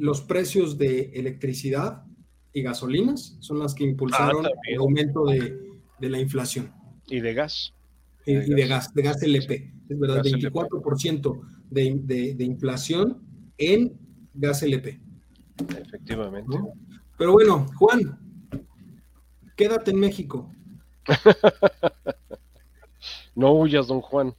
[0.00, 2.04] los precios de electricidad
[2.52, 5.54] y gasolinas son las que impulsaron ah, el aumento de,
[6.00, 6.72] la inflación.
[7.06, 7.74] Y de gas.
[8.30, 8.92] Y de, gas.
[8.92, 9.72] de gas LP.
[9.88, 13.22] Es verdad, 24% de, de inflación
[13.56, 13.98] en
[14.34, 15.00] gas LP.
[15.78, 16.58] Efectivamente.
[17.16, 18.18] Pero bueno, Juan,
[19.56, 20.50] quédate en México.
[23.34, 24.34] no huyas, don Juan.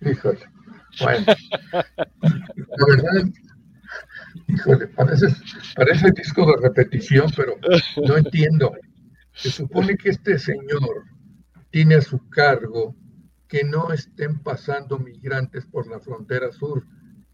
[0.00, 0.40] Híjole.
[1.00, 1.26] Bueno,
[1.68, 3.30] la verdad,
[4.48, 5.26] híjole, parece,
[5.74, 7.56] parece disco de repetición, pero
[8.06, 8.72] no entiendo.
[9.34, 11.04] Se supone que este señor
[11.70, 12.94] tiene a su cargo
[13.48, 16.84] que no estén pasando migrantes por la frontera sur.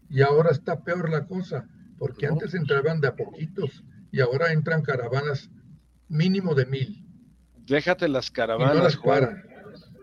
[0.09, 1.67] Y ahora está peor la cosa,
[1.97, 5.49] porque antes entraban de a poquitos y ahora entran caravanas
[6.07, 7.03] mínimo de mil.
[7.65, 8.99] Déjate las caravanas,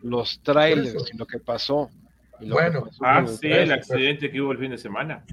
[0.03, 1.91] los trailers y lo que pasó.
[2.41, 5.24] bueno, ah, sí, el accidente que hubo el fin de semana.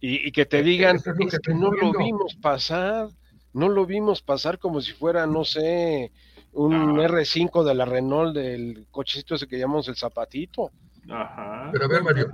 [0.00, 3.08] Y, que te digan, es, que, no lo vimos pasar,
[3.52, 6.12] no lo vimos pasar como si fuera, no sé,
[6.56, 10.72] un R5 de la Renault del cochecito ese que llamamos el zapatito.
[11.08, 11.68] Ajá.
[11.72, 12.30] Pero a ver, Mario,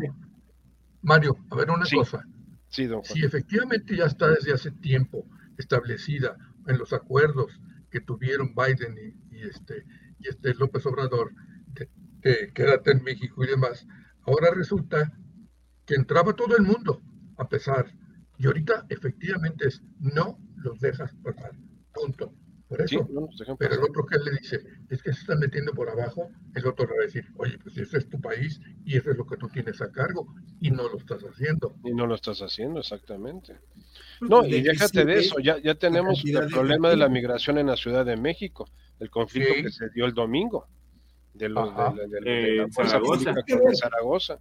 [1.03, 2.25] Mario, a ver una cosa.
[2.68, 5.27] Sí, don Si efectivamente ya está desde hace tiempo
[5.59, 7.61] establecida en los acuerdos
[7.91, 8.97] que tuvieron Biden
[9.31, 9.85] y, este,
[10.18, 11.33] y este López Obrador,
[12.23, 13.87] que quédate en México y demás,
[14.25, 15.12] ahora resulta
[15.85, 17.03] que entraba todo el mundo,
[17.37, 17.93] a pesar.
[18.39, 21.51] Y ahorita efectivamente es no los dejas pasar.
[21.93, 22.33] Punto.
[22.73, 23.07] Por eso.
[23.59, 26.87] pero el otro que le dice, es que se están metiendo por abajo, el otro
[26.87, 29.37] le va a decir, oye, pues ese es tu país y eso es lo que
[29.37, 31.75] tú tienes a cargo y no lo estás haciendo.
[31.85, 33.59] Y no lo estás haciendo, exactamente.
[34.18, 37.66] Pues no, y déjate de eso, ya, ya tenemos el problema de la migración en
[37.66, 38.66] la Ciudad de México,
[39.01, 40.66] el conflicto que se dio el domingo
[41.35, 41.68] de los
[42.25, 44.39] de, la Fuerza de Zaragoza.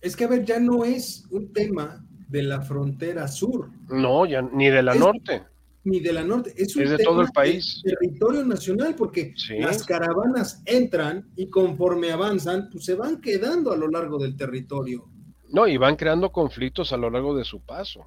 [0.00, 3.68] Es que a ver, ya no es un tema de la frontera sur.
[3.90, 5.42] No, ya ni de la norte
[5.86, 7.80] ni de la norte, es un de todo el país.
[7.82, 13.88] territorio nacional, porque las caravanas entran y conforme avanzan, pues se van quedando a lo
[13.88, 15.08] largo del territorio.
[15.50, 18.04] No, y van creando conflictos a lo largo de su paso.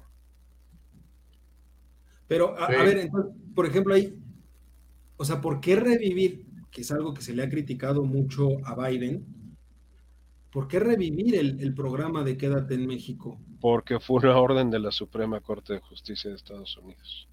[2.28, 4.14] Pero, a, ver, entonces, por ejemplo, ahí,
[5.16, 8.76] o sea, ¿por qué revivir, que es algo que se le ha criticado mucho a
[8.76, 9.24] Biden,
[10.52, 13.40] ¿por qué revivir el, el programa de Quédate en México?
[13.60, 17.29] Porque fue una orden de la Suprema Corte de Justicia de Estados Unidos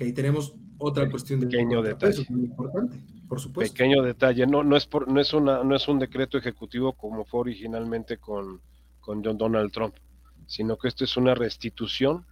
[0.00, 2.98] que ahí tenemos otra cuestión de pequeño detalle muy importante,
[3.28, 3.74] por supuesto.
[3.74, 7.26] Pequeño detalle, no, no es por, no es una, no es un decreto ejecutivo como
[7.26, 8.62] fue originalmente con,
[8.98, 9.94] con John Donald Trump,
[10.46, 12.24] sino que esto es una restitución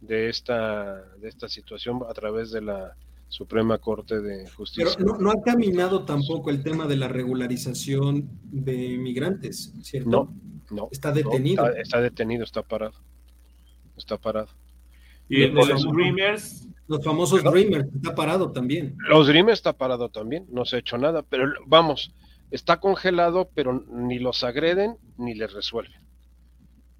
[0.00, 2.96] de esta, de esta situación a través de la
[3.28, 4.92] Suprema Corte de Justicia.
[4.98, 10.10] Pero no, ha caminado tampoco el tema de la regularización de migrantes, ¿cierto?
[10.10, 10.34] No,
[10.68, 10.88] no.
[10.90, 11.72] Está detenido.
[11.76, 12.94] está, detenido, está parado.
[13.96, 14.48] Está parado.
[15.28, 18.96] Y los Dreamers los famosos Dreamers, está parado también.
[19.08, 22.12] Los Dreamers está parado también, no se ha hecho nada, pero vamos,
[22.50, 26.00] está congelado, pero ni los agreden ni les resuelven.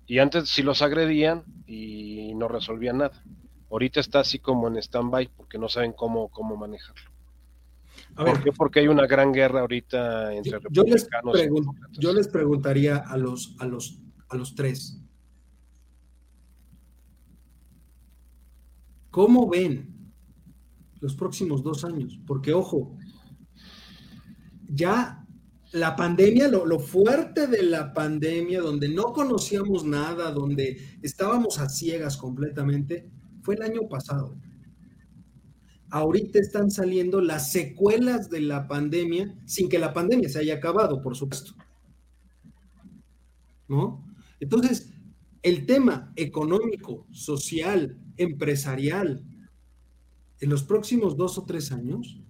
[0.06, 3.22] Y antes sí los agredían y no resolvían nada.
[3.70, 7.10] Ahorita está así como en stand-by porque no saben cómo, cómo manejarlo.
[8.14, 8.52] ¿Por qué?
[8.52, 11.34] Porque hay una gran guerra ahorita entre yo, republicanos.
[11.34, 11.50] Les
[11.92, 13.98] yo les preguntaría a los, a los,
[14.28, 15.00] a los tres,
[19.14, 20.10] ¿Cómo ven
[20.98, 22.18] los próximos dos años?
[22.26, 22.98] Porque, ojo,
[24.68, 25.24] ya
[25.70, 32.16] la pandemia, lo, fuerte de la pandemia, donde no conocíamos nada, donde estábamos a ciegas
[32.16, 33.08] completamente,
[33.42, 34.36] fue el año pasado.
[35.90, 41.00] Ahorita están saliendo las secuelas de la pandemia sin que la pandemia se haya acabado,
[41.00, 41.52] por supuesto.
[43.68, 44.04] ¿No?
[44.40, 44.92] Entonces,
[45.44, 49.22] el tema económico, social, empresarial
[50.40, 52.20] en los próximos dos o tres años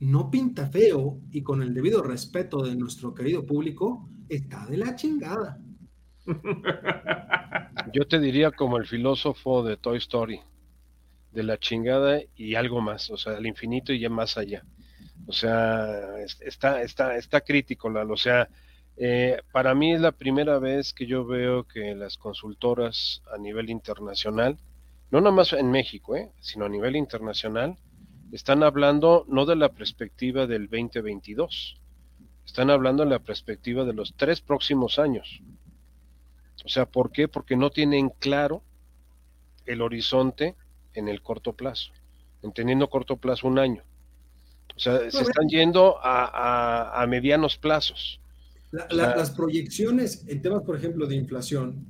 [0.00, 4.96] no pinta feo y con el debido respeto de nuestro querido público, está de la
[4.96, 5.58] chingada.
[7.92, 10.40] Yo te diría como el filósofo de Toy Story,
[11.32, 14.64] de la chingada y algo más, o sea, al infinito y ya más allá.
[15.26, 17.88] O sea, está, está, está crítico.
[17.88, 18.48] O sea,
[18.96, 23.70] eh, para mí es la primera vez que yo veo que las consultoras a nivel
[23.70, 24.58] internacional,
[25.10, 27.76] no nada más en México, eh, sino a nivel internacional,
[28.32, 31.80] están hablando no de la perspectiva del 2022,
[32.46, 35.40] están hablando de la perspectiva de los tres próximos años.
[36.64, 37.26] O sea, ¿por qué?
[37.28, 38.62] Porque no tienen claro
[39.66, 40.54] el horizonte
[40.94, 41.90] en el corto plazo,
[42.42, 43.82] entendiendo corto plazo un año.
[44.76, 48.20] O sea, se están yendo a medianos plazos
[48.90, 51.84] las proyecciones en temas, por ejemplo, de inflación,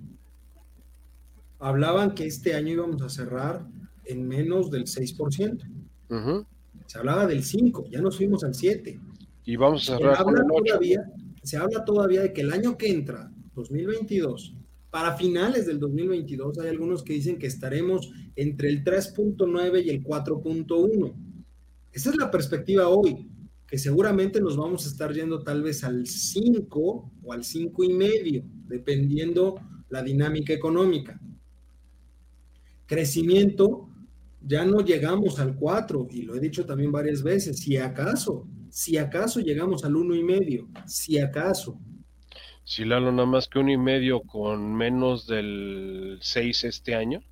[1.59, 3.67] hablaban que este año íbamos a cerrar
[4.05, 5.63] en menos del 6%.
[6.87, 9.01] Se hablaba del 5, ya nos fuimos al 7.
[9.47, 11.13] Y vamos a cerrar se habla, todavía,
[11.43, 14.55] se habla todavía de que el año que entra, 2022,
[14.91, 20.05] Para finales del 2022 hay algunos que dicen que estaremos entre el 3.9 y el
[20.05, 21.15] 4.1.
[21.93, 23.29] Esa es la perspectiva hoy,
[23.75, 27.93] que seguramente nos vamos a estar yendo tal vez al 5 o al 5 y
[27.93, 29.57] medio, dependiendo
[29.89, 31.21] la dinámica económica.
[32.87, 33.89] Crecimiento,
[34.41, 38.97] ya no llegamos al 4, y lo he dicho también varias veces, si acaso, si
[38.97, 41.77] acaso llegamos al uno y medio, si acaso.
[42.63, 47.25] Si Lalo, nada más que uno y medio con menos del 6 este año.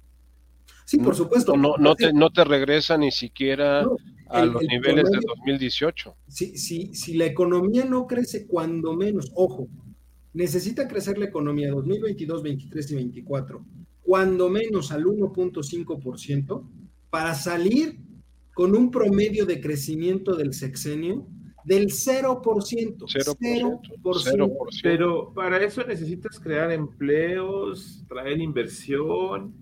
[0.87, 1.57] Sí, por supuesto.
[1.57, 3.87] No, no, te, no te regresa ni siquiera
[4.33, 6.17] a los niveles de 2018.
[6.29, 9.69] Si, si, si la economía no crece, cuando menos, ojo,
[10.33, 13.65] necesita crecer la economía 2022, 23 y 24,
[14.03, 16.69] cuando menos al 1.5%,
[17.11, 17.99] para salir
[18.55, 21.27] con un promedio de crecimiento del sexenio
[21.65, 22.43] del 0%.
[22.43, 29.55] 0%, 0%, Pero para eso necesitas crear empleos, traer inversión.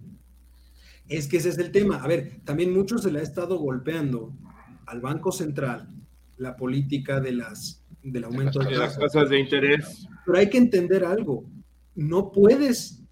[1.08, 1.96] Es que ese es el tema.
[1.96, 4.32] A ver, también mucho se le ha estado golpeando
[4.90, 5.88] al Banco Central
[6.36, 10.06] la política de las, del aumento de, las tasas de interés.
[10.24, 11.44] Pero hay que entender algo.
[11.94, 13.02] No puedes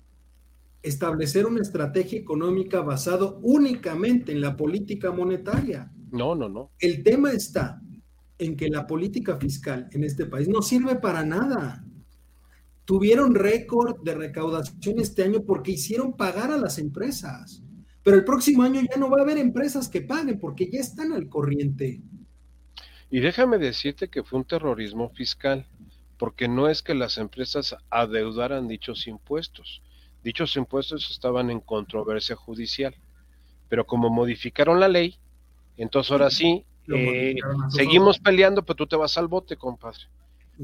[0.82, 5.92] establecer una estrategia económica basado únicamente en la política monetaria.
[6.10, 6.70] No, no, no.
[6.78, 7.80] El tema está
[8.38, 11.84] en que la política fiscal en este país no sirve para nada.
[12.86, 17.62] Tuvieron récord de recaudación este año porque hicieron pagar a las empresas.
[18.03, 21.12] Pero el próximo año ya no va a haber empresas que paguen porque ya están
[21.12, 22.01] al corriente.
[23.11, 25.66] Y déjame decirte que fue un terrorismo fiscal,
[26.18, 29.82] porque no es que las empresas adeudaran dichos impuestos.
[30.22, 32.94] Dichos impuestos estaban en controversia judicial.
[33.68, 35.16] Pero como modificaron la ley,
[35.76, 37.36] entonces ahora sí, eh,
[37.70, 40.01] seguimos peleando, pero tú te vas al bote, compadre.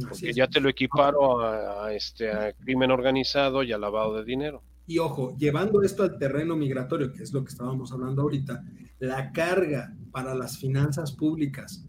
[0.09, 4.63] Porque ya te lo equiparo a, este a crimen organizado y a lavado de dinero.
[4.87, 8.63] Y ojo, llevando esto al terreno migratorio, que es lo que estábamos hablando ahorita,
[8.99, 11.87] la carga para las finanzas públicas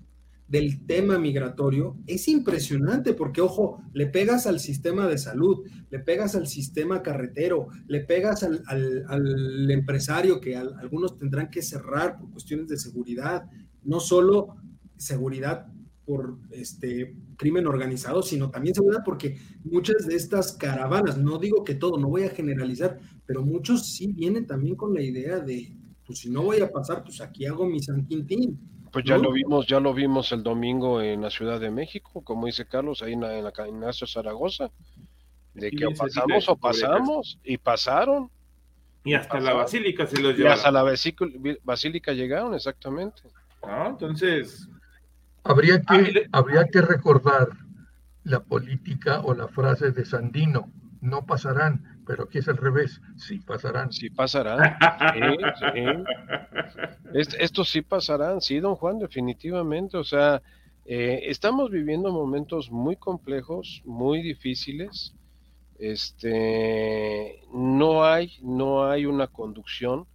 [0.47, 6.35] del tema migratorio es impresionante porque, ojo, le pegas al sistema de salud, le pegas
[6.35, 12.67] al sistema carretero, le pegas al, al, empresario que algunos tendrán que cerrar por cuestiones
[12.67, 13.49] de seguridad,
[13.83, 14.55] no solo
[14.97, 15.67] seguridad
[16.05, 21.75] por este crimen organizado, sino también seguridad porque muchas de estas caravanas, no digo que
[21.75, 25.75] todo, no voy a generalizar, pero muchos sí vienen también con la idea de,
[26.05, 28.59] pues si no voy a pasar, pues aquí hago mi San Quintín.
[28.91, 32.45] Pues ya lo vimos, ya lo vimos el domingo en la Ciudad de México, como
[32.45, 34.71] dice Carlos, ahí en la, en la Ignacio Zaragoza,
[35.53, 38.29] de que pasamos o pasamos, y pasaron.
[39.03, 40.57] Y hasta la basílica se los llevaron.
[40.57, 40.83] Y hasta la
[41.63, 43.23] basílica llegaron, exactamente.
[43.61, 44.69] Ah, entonces,
[45.45, 47.49] Habría que, habría que recordar
[48.23, 50.71] la política o la frase de Sandino,
[51.01, 53.91] no pasarán, pero aquí es al revés, sí pasarán.
[53.91, 54.75] Sí pasarán.
[57.13, 59.97] estos sí pasarán, sí, don Juan, definitivamente.
[59.97, 60.41] O sea,
[60.85, 65.13] eh, estamos viviendo momentos muy complejos, muy difíciles.
[65.77, 70.07] Este, no hay, no hay una conducción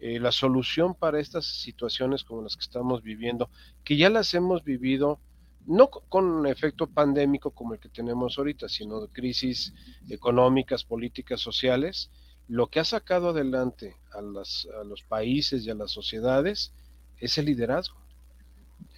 [0.00, 3.50] eh, la solución para estas situaciones como las que estamos viviendo,
[3.84, 5.18] que ya las hemos vivido
[5.66, 9.74] no con un efecto pandémico como el que tenemos ahorita, sino de crisis
[10.08, 12.10] económicas, políticas, sociales,
[12.46, 16.72] lo que ha sacado adelante a, los países y a las sociedades
[17.18, 17.98] es el liderazgo.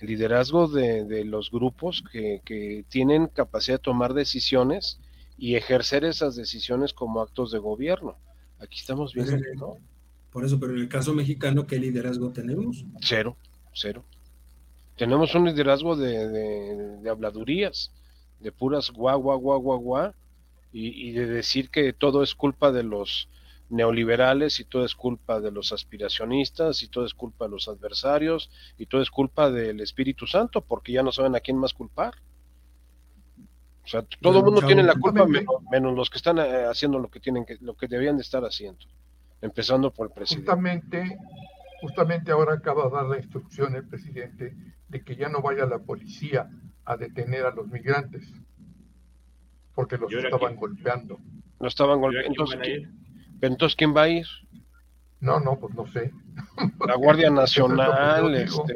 [0.00, 5.00] El liderazgo de, los grupos que, tienen capacidad de tomar decisiones
[5.36, 8.16] y ejercer esas decisiones como actos de gobierno.
[8.60, 9.89] Aquí estamos viendo ¿no?
[10.32, 12.84] Por eso, pero en el caso mexicano, ¿qué liderazgo tenemos?
[13.00, 13.36] Cero,
[13.72, 14.04] cero.
[14.96, 17.90] Tenemos un liderazgo de, habladurías,
[18.38, 20.12] de puras guau, guau, guau, guau, guau,
[20.72, 23.28] y, y de decir que todo es culpa de los
[23.70, 28.50] neoliberales y todo es culpa de los aspiracionistas y todo es culpa de los adversarios
[28.76, 32.14] y todo es culpa del Espíritu Santo porque ya no saben a quién más culpar.
[33.84, 37.08] O sea, todo el mundo tiene la culpa menos, los que están eh, haciendo lo
[37.08, 38.84] que tienen que, lo que debían de estar haciendo
[39.40, 40.50] empezando por el presidente.
[40.50, 41.18] Justamente,
[41.80, 44.54] justamente ahora acaba de dar la instrucción el presidente
[44.88, 46.50] de que ya no vaya la policía
[46.84, 48.26] a detener a los migrantes,
[49.74, 51.18] porque los estaban golpeando.
[51.60, 52.28] No estaban golpeando.
[52.28, 52.88] Entonces,
[53.40, 54.26] entonces, ¿quién va a ir?
[55.20, 56.12] No, no, pues no sé.
[56.86, 58.74] La Guardia Nacional, este,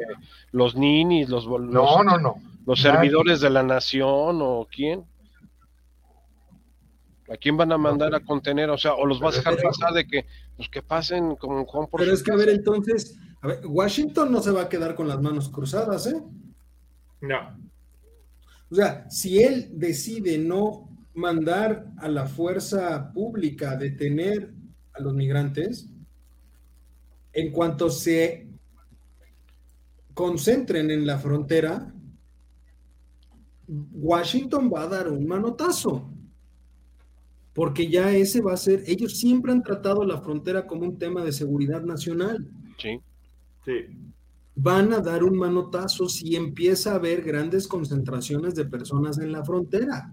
[0.51, 2.35] los ninis, los, los, no, no, no.
[2.65, 5.05] los servidores de la nación o quién.
[7.27, 8.69] ¿A quién van a mandar a contener?
[8.69, 10.27] O sea, o los vas a dejar pasar de que,
[10.57, 14.31] pues que pasen como Juan por Pero es que, a ver, entonces, a ver, Washington
[14.31, 16.21] no se va a quedar con las manos cruzadas, ¿eh?
[17.21, 17.57] No.
[18.69, 24.53] O sea, si él decide no mandar a la fuerza pública a detener
[24.93, 25.89] a los migrantes,
[27.33, 28.47] en cuanto se
[30.13, 31.93] concentren en la frontera,
[33.67, 36.14] Washington va a dar un manotazo.
[37.55, 41.23] Porque ya ese va a ser, ellos siempre han tratado la frontera como un tema
[41.23, 42.45] de seguridad nacional.
[42.77, 42.99] Sí.
[43.63, 43.85] Sí.
[44.55, 49.43] Van a dar un manotazo si empieza a haber grandes concentraciones de personas en la
[49.43, 50.11] frontera.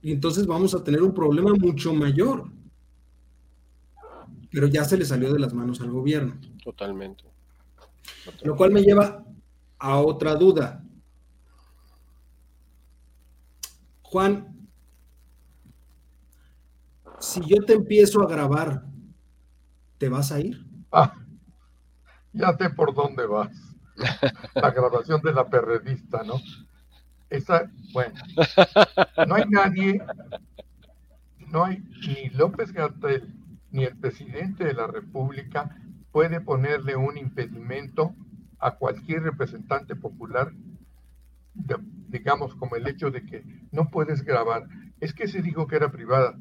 [0.00, 2.44] Y entonces vamos a tener un problema mucho mayor.
[4.52, 6.38] Pero ya se le salió de las manos al gobierno.
[6.62, 7.24] Totalmente.
[8.44, 9.24] Lo cual me lleva
[9.76, 10.84] a otra duda.
[14.14, 14.46] Juan,
[17.18, 18.84] si yo te empiezo a grabar,
[19.98, 20.64] ¿te vas a ir?
[20.92, 21.16] Ah,
[22.32, 23.50] ya sé por dónde vas.
[24.54, 26.34] La grabación de la perredista, ¿no?
[27.28, 28.14] Esa, bueno,
[29.26, 30.00] no hay nadie,
[31.48, 33.34] no hay ni López Gatel
[33.72, 35.76] ni el presidente de la República
[36.12, 38.14] puede ponerle un impedimento
[38.60, 40.52] a cualquier representante popular,
[42.08, 44.68] digamos como el hecho de que no puedes grabar.
[45.00, 46.38] Es que se dijo que era privada.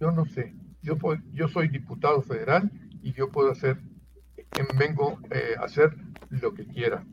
[0.00, 0.54] Yo no sé.
[0.82, 0.96] Yo,
[1.30, 2.70] yo soy diputado federal
[3.02, 3.80] y yo puedo hacer,
[4.76, 5.96] vengo eh, a hacer
[6.30, 7.04] lo que quiera.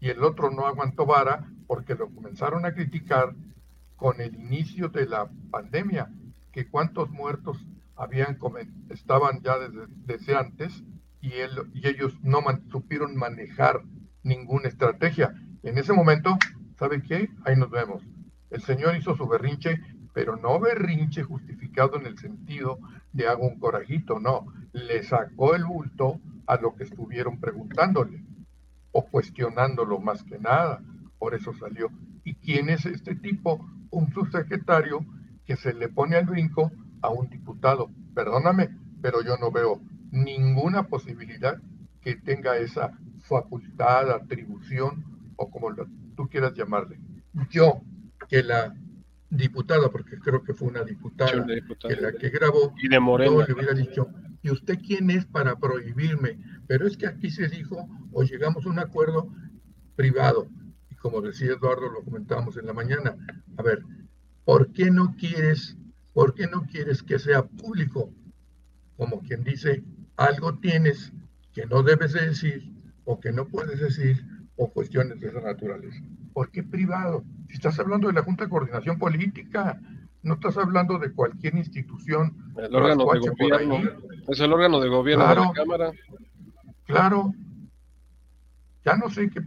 [0.00, 3.34] Y el otro no aguantó vara porque lo comenzaron a criticar
[3.96, 6.08] con el inicio de la pandemia,
[6.52, 8.38] que cuántos muertos habían
[8.90, 10.84] estaban ya desde, desde antes
[11.20, 12.40] y, él, y ellos no
[12.70, 13.82] supieron manejar
[14.22, 15.34] ninguna estrategia.
[15.64, 16.38] En ese momento,
[16.78, 17.30] ¿sabe qué?
[17.44, 18.02] Ahí nos vemos.
[18.50, 19.80] El señor hizo su berrinche,
[20.14, 22.78] pero no berrinche justificado en el sentido
[23.12, 24.46] de hago un corajito, no.
[24.72, 28.24] Le sacó el bulto a lo que estuvieron preguntándole
[28.92, 30.82] o cuestionándolo más que nada.
[31.18, 31.90] Por eso salió.
[32.24, 33.66] ¿Y quién es este tipo?
[33.90, 35.04] Un subsecretario
[35.44, 36.70] que se le pone al brinco
[37.02, 37.90] a un diputado.
[38.14, 38.70] Perdóname,
[39.02, 41.58] pero yo no veo ninguna posibilidad
[42.00, 45.04] que tenga esa facultad, atribución
[45.36, 45.86] o como lo-
[46.18, 46.98] tú quieras llamarle.
[47.48, 47.80] Yo,
[48.28, 48.74] que la
[49.30, 53.46] diputada, porque creo que fue una diputada, que la que grabó, Y de yo Morena.
[53.46, 54.08] le hubiera dicho,
[54.42, 56.40] ¿y usted quién es para prohibirme?
[56.66, 59.32] Pero es que aquí se dijo, o llegamos a un acuerdo
[59.94, 60.48] privado.
[60.90, 63.14] Y como decía Eduardo, lo comentábamos en la mañana.
[63.56, 63.84] A ver,
[64.44, 65.76] ¿por qué no quieres,
[66.12, 68.12] por qué no quieres que sea público?
[68.96, 69.84] Como quien dice,
[70.16, 71.12] algo tienes
[71.52, 72.72] que no debes de decir
[73.04, 74.24] o que no puedes decir
[74.58, 76.02] o cuestiones de esa naturaleza.
[76.34, 77.24] ¿Por qué privado?
[77.48, 79.80] Si estás hablando de la Junta de Coordinación Política,
[80.22, 83.76] no estás hablando de cualquier institución El órgano de gobierno.
[83.76, 83.88] ahí.
[84.28, 85.52] Es el órgano de gobierno de la Claro.
[85.54, 85.92] Cámara.
[86.86, 87.32] Claro.
[88.84, 89.40] Ya no sé qué,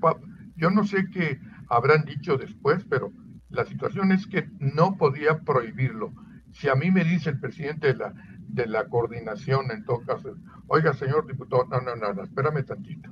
[0.55, 1.39] yo no sé qué
[1.70, 3.12] habrán dicho después, pero
[3.49, 6.14] la situación es que no podía prohibirlo.
[6.53, 10.36] Si a mí me dice el presidente de la, de la coordinación, en todo caso,
[10.68, 13.09] oiga, señor diputado, no, no, no, no, espérame tantito.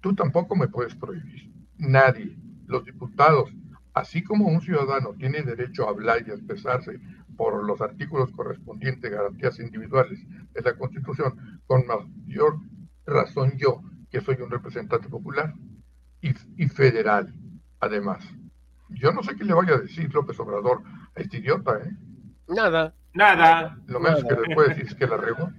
[0.00, 1.50] Tú tampoco me puedes prohibir.
[1.78, 2.36] Nadie.
[2.66, 3.50] Los diputados,
[3.94, 7.00] así como un ciudadano tiene derecho a hablar y a expresarse
[7.36, 10.20] por los artículos correspondientes, garantías individuales
[10.52, 12.56] de la Constitución, con mayor
[13.06, 15.54] razón yo, que soy un representante popular
[16.20, 17.32] y, y federal,
[17.80, 18.24] además.
[18.90, 20.82] Yo no sé qué le vaya a decir López Obrador
[21.16, 21.96] a este idiota, ¿eh?
[22.48, 22.94] Nada.
[23.14, 23.76] Nada.
[23.86, 25.50] Lo menos que le puede decir es que la regó.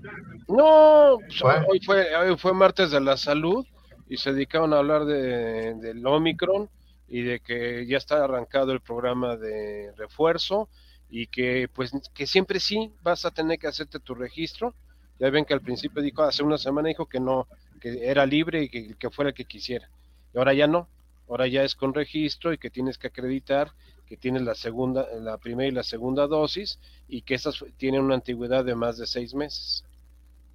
[0.47, 1.65] No, pues, Bueno.
[1.69, 3.65] hoy, fue, hoy fue martes de la salud
[4.11, 6.69] y se dedicaron a hablar de, del Omicron
[7.07, 10.67] y de que ya está arrancado el programa de refuerzo
[11.09, 14.75] y que pues que siempre sí vas a tener que hacerte tu registro.
[15.17, 17.47] Ya ven que al principio dijo, hace una semana dijo que no,
[17.79, 19.89] que era libre y que, que fuera el que quisiera.
[20.33, 20.89] Y ahora ya no,
[21.29, 23.71] ahora ya es con registro y que tienes que acreditar
[24.05, 28.15] que tienes la segunda, la primera y la segunda dosis y que estas tienen una
[28.15, 29.85] antigüedad de más de seis meses.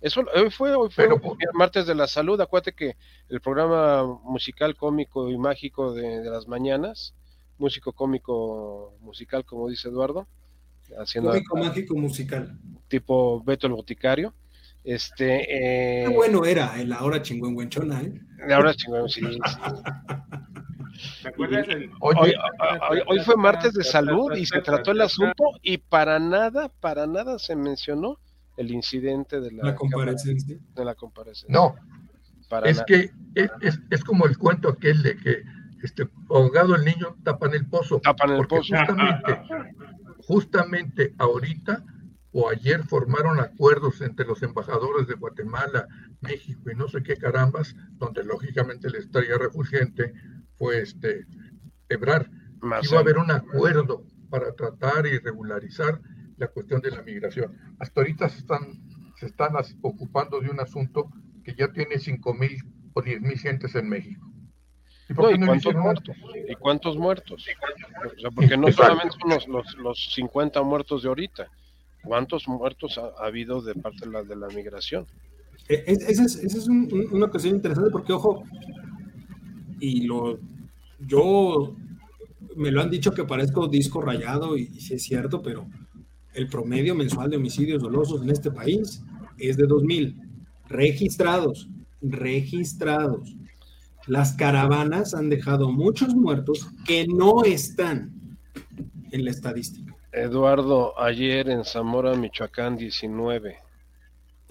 [0.01, 2.41] Eso hoy fue, hoy fue Pero, por- el martes de la salud.
[2.41, 2.97] Acuérdate que
[3.29, 7.15] el programa musical, cómico y mágico de, de las mañanas,
[7.59, 10.27] músico cómico musical, como dice Eduardo,
[10.99, 12.59] haciendo Cómico mágico musical.
[12.89, 14.35] tipo Beto el Boticario.
[14.85, 18.13] Este, Qué eh, bueno era el ahora chingüengüenchona, ¿eh?
[18.53, 19.21] ahora sí, sí.
[21.23, 21.67] ¿Te acuerdas?
[21.69, 22.35] el- Oye, Hoy,
[22.91, 27.07] hoy- hoy fue martes de salud y se trató el asunto y para nada, para
[27.07, 28.19] nada se mencionó
[28.57, 30.59] el incidente de la, La comparecencia.
[30.75, 31.53] de la comparecencia.
[31.53, 31.75] no,
[32.49, 32.87] para es nada.
[32.87, 35.43] que es, es- es como el cuento aquel de que
[35.83, 38.01] este, ahogado el niño tapan el pozo.
[38.01, 38.75] Tapan el porque pozo.
[38.77, 39.41] justamente,
[40.27, 41.85] justamente ahorita
[42.33, 45.87] o ayer formaron acuerdos entre los embajadores de Guatemala,
[46.21, 50.13] México y no sé qué carambas, donde lógicamente la estrella refulgente
[50.57, 51.27] fue este
[51.89, 52.29] Ebrar.
[52.83, 56.01] iba a haber un acuerdo para tratar y regularizar
[56.37, 57.57] la cuestión de la migración.
[57.79, 58.73] Hasta ahorita se están,
[59.17, 61.11] se están ocupando de un asunto
[61.45, 62.63] que ya tiene 5 mil
[62.95, 64.27] o 10 mil gentes en México.
[65.09, 66.17] ¿Y, cuántos muertos?
[66.49, 67.47] ¿Y cuántos muertos?
[68.05, 71.47] O sea, porque no solamente son los, los, los, 50 muertos de ahorita,
[72.03, 75.07] ¿cuántos muertos ha, habido de parte de la, de la migración?
[75.69, 78.43] E, esa es, esa es una cuestión interesante porque, ojo,
[79.79, 80.41] y lo
[80.99, 81.77] yo
[82.57, 85.69] me lo han dicho que parezco disco rayado y, y sí es cierto, pero
[86.37, 89.03] el promedio mensual de homicidios dolosos en este país
[89.39, 90.15] es de 2.000
[90.69, 91.69] registrados,
[92.03, 93.35] registrados.
[94.07, 98.13] Las caravanas han dejado muchos muertos que no están
[99.11, 99.95] en la estadística.
[100.13, 103.57] Eduardo, ayer en Zamora, Michoacán, 19.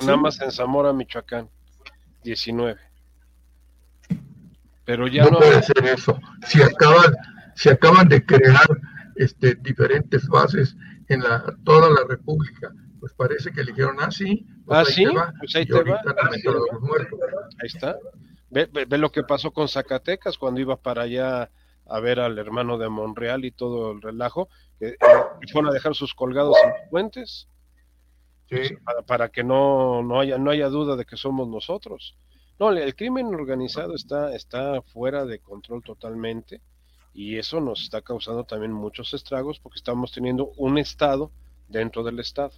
[0.01, 1.47] Nada más en Zamora, Michoacán,
[2.23, 2.79] 19.
[4.85, 6.19] Pero ya no, no puede ser eso.
[6.47, 7.15] Si acaban,
[7.55, 8.67] si acaban de crear
[9.15, 10.75] este, diferentes bases
[11.09, 12.73] en la, toda la República.
[12.99, 14.45] Pues parece que eligieron así.
[14.65, 15.05] Pues ah, sí,
[15.39, 16.01] pues ahí te va.
[17.61, 17.97] Ahí está.
[18.49, 21.51] Ve, ve, lo que pasó con Zacatecas cuando iba para allá
[21.87, 24.49] a ver al hermano de Monreal y todo el relajo,
[24.79, 24.97] que eh,
[25.51, 27.47] fueron a dejar sus colgados en los puentes.
[28.49, 28.55] Sí.
[28.55, 32.17] Pues, para, para, que no, no, haya, no haya duda de que somos nosotros.
[32.59, 36.61] No, el crimen organizado está, está fuera de control totalmente
[37.15, 41.31] y eso nos está causando también muchos estragos porque estamos teniendo un Estado
[41.69, 42.51] dentro del Estado.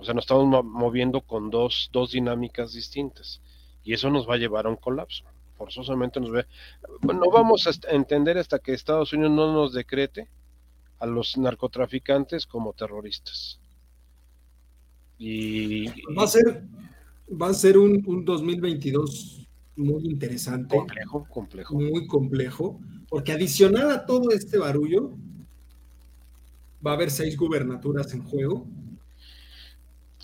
[0.00, 3.40] O sea, nos estamos moviendo con dos, dos dinámicas distintas
[3.84, 5.24] y eso nos va a llevar a un colapso.
[5.56, 6.44] Forzosamente nos ve.
[7.02, 10.28] No vamos a entender hasta que Estados Unidos no nos decrete
[10.98, 13.60] a los narcotraficantes como terroristas.
[15.18, 16.64] Y va a ser,
[17.30, 19.46] va a ser un, un 2022
[19.76, 20.76] muy interesante.
[20.76, 21.74] Complejo, complejo.
[21.74, 22.80] Muy complejo
[23.12, 25.10] porque adicional a todo este barullo,
[26.84, 28.66] va a haber seis gubernaturas en juego.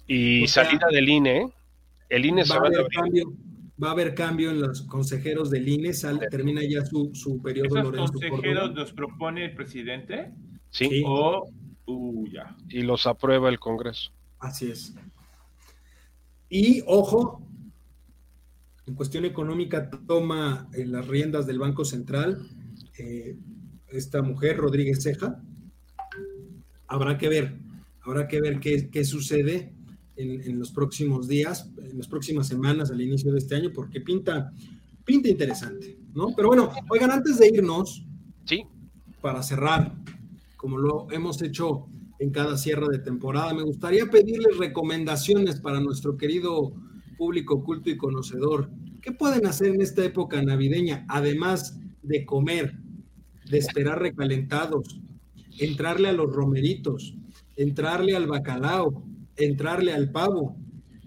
[0.06, 1.52] Y salida del INE, ¿eh?
[2.08, 3.30] el INE va, a haber cambio,
[3.82, 5.92] va a haber cambio en los consejeros del INE,
[6.30, 7.78] termina ya su, su periodo.
[7.78, 10.32] ¿Esos consejeros los propone el presidente?
[10.70, 11.02] Sí.
[11.04, 11.46] O,
[11.84, 12.56] uh, ya.
[12.70, 14.12] Y los aprueba el Congreso.
[14.38, 14.94] Así es.
[16.48, 17.42] Y ojo,
[18.88, 22.48] en cuestión económica toma eh, las riendas del Banco Central
[22.98, 23.36] eh,
[23.88, 25.42] esta mujer, Rodríguez Ceja.
[26.86, 27.58] Habrá que ver,
[28.02, 29.74] habrá que ver qué, sucede
[30.16, 34.52] en, los próximos días, en las próximas semanas, al inicio de este año, porque pinta,
[35.04, 36.34] pinta interesante, ¿no?
[36.34, 38.06] Pero bueno, oigan, antes de irnos,
[38.46, 38.64] sí.
[39.20, 39.94] para cerrar,
[40.56, 41.86] como lo hemos hecho
[42.18, 46.74] en cada cierre de temporada, me gustaría pedirles recomendaciones para nuestro querido
[47.18, 48.70] público culto y conocedor.
[49.02, 52.78] ¿Qué pueden hacer en esta época navideña, además de comer,
[53.50, 55.00] de esperar recalentados,
[55.58, 57.14] entrarle a los romeritos,
[57.56, 59.04] entrarle al bacalao,
[59.36, 60.56] entrarle al pavo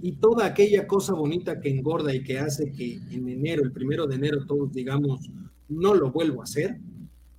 [0.01, 4.07] y toda aquella cosa bonita que engorda y que hace que en enero, el primero
[4.07, 5.29] de enero, todos digamos,
[5.69, 6.79] no lo vuelvo a hacer,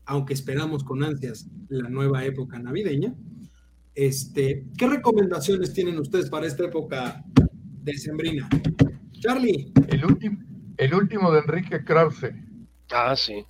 [0.07, 3.15] aunque esperamos con ansias la nueva época navideña.
[3.95, 7.25] Este, ¿Qué recomendaciones tienen ustedes para esta época
[7.83, 8.49] decembrina?
[9.13, 9.73] Charlie.
[9.89, 10.39] El último,
[10.77, 12.33] el último de Enrique Krause.
[12.91, 13.45] Ah, sí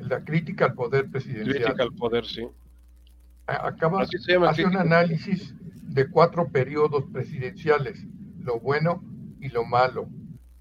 [0.00, 1.56] la crítica al poder presidencial.
[1.56, 2.46] Crítica al poder, sí.
[3.46, 8.04] Acaba, hace un análisis de cuatro periodos presidenciales,
[8.40, 9.02] lo bueno
[9.40, 10.08] y lo malo,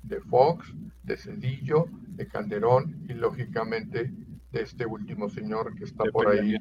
[0.03, 4.13] de Fox, de Cedillo, de Calderón y lógicamente
[4.51, 6.55] de este último señor que está por ahí.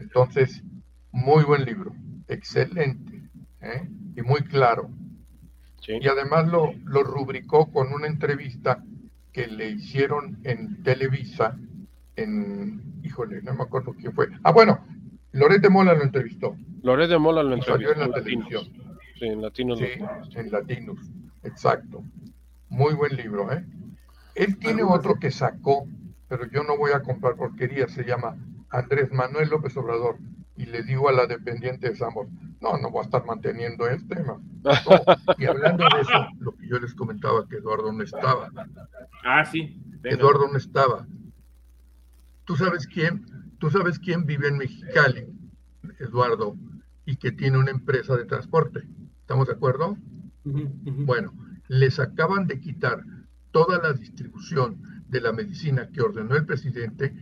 [0.00, 0.64] Entonces,
[1.12, 1.94] muy buen libro,
[2.26, 3.22] excelente
[3.60, 3.88] ¿eh?
[4.16, 4.90] y muy claro.
[5.86, 8.84] Y además lo, lo rubricó con una entrevista
[9.32, 11.56] que le hicieron en Televisa,
[12.16, 14.28] en, híjole, no me acuerdo quién fue.
[14.42, 14.84] Ah, bueno,
[15.32, 16.56] Loret de Mola lo entrevistó.
[16.82, 17.72] Loret de Mola lo entrevistó.
[17.72, 18.64] Salió en la televisión.
[19.18, 19.78] Sí, en Latinos.
[19.78, 20.98] Sí, en Latinos,
[21.42, 22.02] exacto.
[22.68, 23.64] Muy buen libro, ¿eh?
[24.34, 25.86] Él tiene otro que sacó,
[26.28, 28.36] pero yo no voy a comprar porquería, se llama
[28.70, 30.18] Andrés Manuel López Obrador.
[30.58, 32.26] Y le digo a la dependiente de Sambor,
[32.60, 34.40] no, no voy a estar manteniendo este tema.
[35.38, 38.50] Y hablando de eso, lo que yo les comentaba, que Eduardo no estaba.
[39.24, 39.80] Ah, sí.
[40.02, 41.06] Eduardo no estaba.
[42.44, 43.24] ¿Tú sabes quién?
[43.58, 45.26] ¿Tú sabes quién vive en Mexicali?
[46.00, 46.56] Eduardo,
[47.06, 48.82] y que tiene una empresa de transporte.
[49.20, 49.96] ¿Estamos de acuerdo?
[50.44, 51.32] Bueno,
[51.68, 53.04] les acaban de quitar
[53.52, 57.14] toda la distribución de la medicina que ordenó el presidente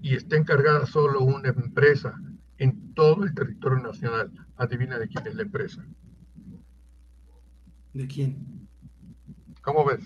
[0.00, 2.20] y está encargada solo una empresa
[2.64, 4.32] en todo el territorio nacional.
[4.56, 5.84] Adivina de quién es la empresa.
[7.92, 8.68] ¿De quién?
[9.60, 10.00] ¿Cómo ves?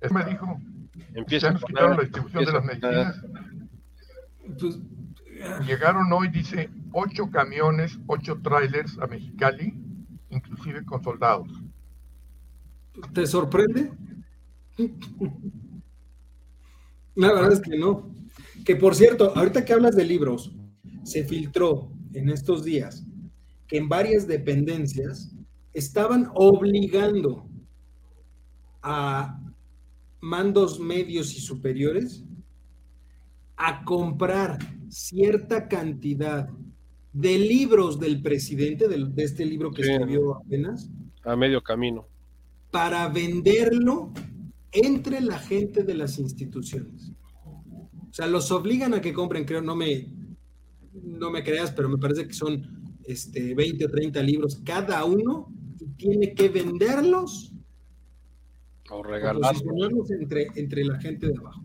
[0.00, 0.58] Eso me dijo.
[1.14, 3.22] Empieza a nos quitaron la distribución de las medicinas
[4.58, 4.78] Pues,
[5.66, 9.74] Llegaron hoy, dice, ocho camiones, ocho trailers a Mexicali,
[10.30, 11.48] inclusive con soldados.
[13.12, 13.92] ¿Te sorprende?
[17.14, 18.10] La verdad es que no.
[18.64, 20.54] Que por cierto, ahorita que hablas de libros,
[21.10, 23.04] se filtró en estos días
[23.66, 25.32] que en varias dependencias
[25.72, 27.46] estaban obligando
[28.82, 29.38] a
[30.20, 32.24] mandos medios y superiores
[33.56, 34.58] a comprar
[34.88, 36.48] cierta cantidad
[37.12, 39.90] de libros del presidente, de, de este libro que Sí.
[39.90, 40.88] escribió apenas,
[41.24, 42.06] A medio camino.
[42.70, 44.12] para venderlo
[44.72, 47.12] entre la gente de las instituciones.
[47.44, 50.08] O sea, los obligan a que compren, creo, no me,
[50.92, 52.62] no me creas, pero me parece que son
[53.04, 57.52] este, 20 o 30 libros cada uno y tiene que venderlos
[58.90, 59.52] O o regalar.
[59.52, 61.62] posicionarlos entre, entre la gente de abajo.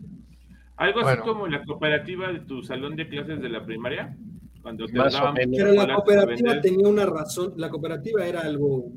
[0.76, 1.08] Algo Bueno.
[1.22, 4.16] así como la cooperativa de tu salón de clases de la primaria,
[4.62, 5.34] cuando te daban.
[5.34, 8.92] Pero la cooperativa tenía una razón, la cooperativa era algo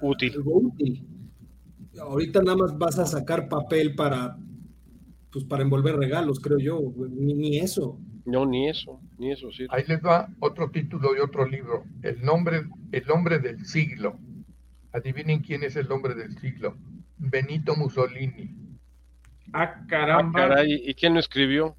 [0.00, 0.32] Útil.
[0.34, 1.06] algo útil.
[2.00, 4.36] Ahorita nada más vas a sacar papel para,
[5.30, 8.00] pues para envolver regalos, creo yo, ni, ni eso.
[8.24, 9.66] No, ni eso, ni eso sí.
[9.70, 12.62] Ahí les va otro título de otro libro, El nombre,
[12.92, 14.18] el hombre del siglo.
[14.92, 16.76] Adivinen quién es el hombre del siglo.
[17.18, 18.50] Benito Mussolini.
[19.52, 20.48] Ah, Ah, caramba.
[20.48, 21.76] caray, ¿y quién lo escribió?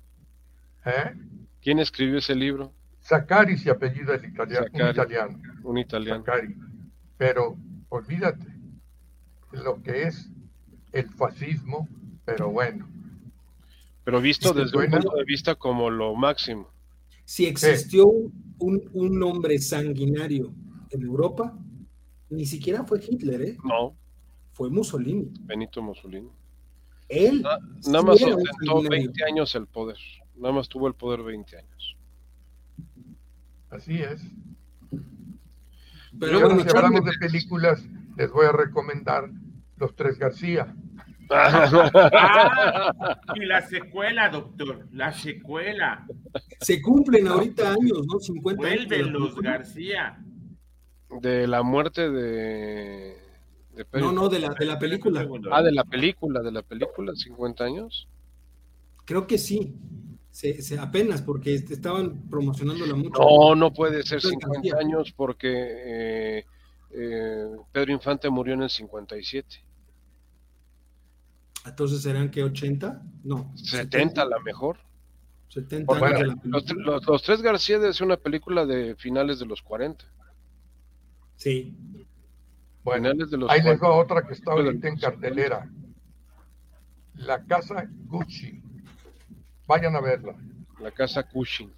[0.85, 1.13] ¿Eh?
[1.61, 2.73] ¿Quién escribió ese libro?
[2.99, 5.39] Saccari se apellida el italiano, un italiano.
[5.63, 6.23] Un italiano.
[6.25, 6.55] Saccari.
[7.17, 7.57] Pero
[7.89, 8.47] olvídate
[9.51, 10.29] lo que es
[10.91, 11.87] el fascismo,
[12.25, 12.87] pero bueno.
[14.03, 16.69] Pero visto Es que desde un punto de vista como lo máximo.
[17.25, 20.53] Si existió un, un hombre sanguinario
[20.89, 21.57] en Europa,
[22.29, 23.57] ni siquiera fue Hitler, ¿eh?
[23.63, 23.95] No,
[24.51, 25.31] fue Mussolini.
[25.41, 26.29] Benito Mussolini.
[27.07, 28.89] Él Na- sí nada más ostentó sanguinario.
[28.89, 29.97] 20 años el poder.
[30.35, 31.95] Nada más tuvo el poder 20 años.
[33.69, 34.21] Así es.
[36.19, 37.83] Pero bueno, si hablamos de películas,
[38.17, 39.29] les voy a recomendar
[39.77, 40.75] Los Tres García.
[41.29, 43.05] Ah,
[43.35, 46.05] y la secuela, doctor, la secuela.
[46.59, 48.19] se cumplen ahorita años, ¿no?
[48.19, 49.35] 50 años de la Vuelven los.
[49.35, 50.17] García.
[51.21, 53.17] de la muerte de,
[53.75, 54.07] de Pedro.
[54.07, 55.27] No, no, de la, de la película.
[55.51, 58.07] Ah, de la película, de la película, 50 años.
[59.05, 59.75] Creo que sí.
[60.31, 63.21] Se, se- apenas, porque estaban promocionándola mucho.
[63.21, 64.73] No, no puede ser Pedro 50 García.
[64.79, 66.45] años porque eh,
[66.91, 69.63] eh, Pedro Infante murió en el 57.
[71.65, 73.01] Entonces serán que 80?
[73.23, 73.51] No.
[73.55, 74.77] 70 a la mejor.
[75.49, 79.39] 70 Porque años de la los, los- los Tres García es una película de finales
[79.39, 80.03] de los 40.
[81.35, 81.75] Sí.
[82.83, 83.87] Bueno, finales de los ahí les 40.
[83.87, 85.69] va otra que está ahorita en cartelera.
[87.15, 88.61] La Casa Gucci.
[89.67, 90.35] Vayan a verla.
[90.81, 91.71] La casa Cushing.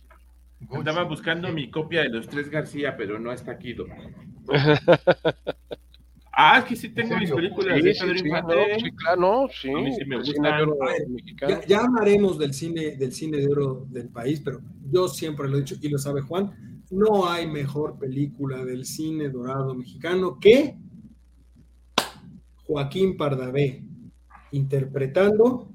[0.61, 0.77] Gucci.
[0.79, 3.97] Andaba buscando mi copia de los tres García, pero no está aquí, doctor.
[6.38, 9.21] Ah, es que sí tengo ¿En mis películas Sí, de sí, sí, no, sí, claro,
[9.21, 9.71] no, sí.
[9.71, 11.49] A mí sí me.
[11.49, 14.59] Ya, ya hablaremos del cine, del cine de oro del país, pero
[14.91, 19.29] yo siempre lo he dicho y lo sabe Juan, no hay mejor película del cine
[19.29, 20.77] dorado mexicano que
[22.67, 23.83] Joaquín Pardavé
[24.51, 25.69] interpretando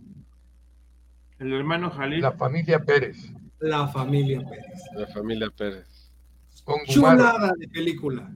[1.39, 2.21] El hermano Jalil.
[2.21, 3.33] La familia Pérez.
[3.61, 4.83] La familia Pérez.
[4.95, 6.13] La familia Pérez.
[6.65, 6.81] Con.
[6.85, 8.31] Chulada de película.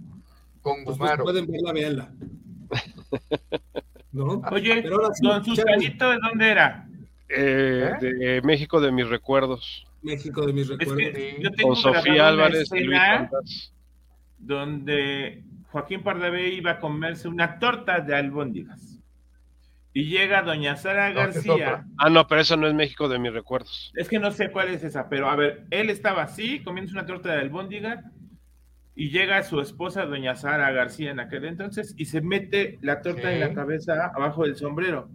[0.65, 1.23] Con Pues, Gumaro.
[1.25, 2.13] pueden verla, véanla.
[4.13, 4.43] ¿No?
[4.51, 5.45] Oye, Pero ahora sí, don.
[5.45, 6.89] Susanito, ¿de dónde era?
[7.29, 8.05] Eh, ¿Eh?
[8.15, 9.87] De México de mis recuerdos.
[10.03, 10.97] México de mis Es recuerdos.
[10.97, 11.43] que Sí.
[11.43, 12.99] yo tengo Con Sofía Álvarez y Luis
[14.39, 18.99] donde Joaquín Pardavé iba a comerse una torta de albóndigas.
[19.93, 21.85] Y llega doña Sara No, es García.
[21.99, 23.93] Ah, no, pero eso no es México de mis recuerdos.
[23.97, 27.07] Es que no sé cuál es esa, pero a ver, él estaba así, comiéndose una
[27.07, 28.03] torta de albóndiga,
[28.97, 33.29] y llega su esposa, doña Sara García, en aquel entonces, y se mete la torta
[33.29, 33.35] Sí.
[33.35, 35.09] en la cabeza abajo del sombrero.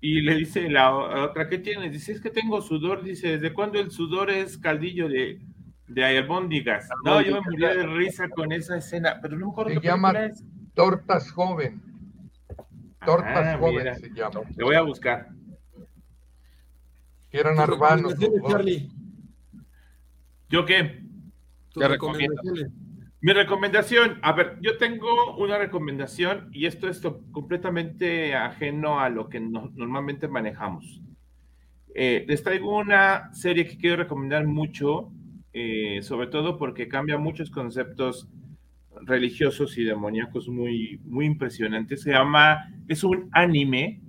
[0.00, 1.92] Y le dice la otra, ¿qué tienes?
[1.92, 3.02] Dice, es que tengo sudor.
[3.04, 5.40] Dice, ¿desde cuándo el sudor es caldillo de,
[5.88, 6.88] de albóndigas?
[7.04, 9.88] No, yo me moría de risa con esa escena, pero no me acuerdo Se qué
[9.88, 10.42] llama es.
[10.74, 11.82] Tortas Joven.
[13.04, 13.94] Tortas Ah, Joven mira.
[13.94, 14.40] se llama.
[14.56, 15.28] Le voy a buscar.
[18.48, 18.88] Charlie.
[20.48, 21.02] ¿Yo qué?
[21.74, 22.70] ¿Qué recomendaciones.
[23.22, 27.02] Mi recomendación, a ver, yo tengo una recomendación y esto es
[27.32, 31.02] completamente ajeno a lo que no- normalmente manejamos.
[31.94, 35.12] Eh, les traigo una serie que quiero recomendar mucho,
[35.52, 38.28] eh, sobre todo porque cambia muchos conceptos
[39.02, 42.02] religiosos y demoníacos muy, muy impresionantes.
[42.02, 44.00] Se llama, es un anime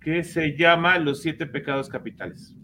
[0.00, 2.56] que se llama Los Siete Pecados Capitales.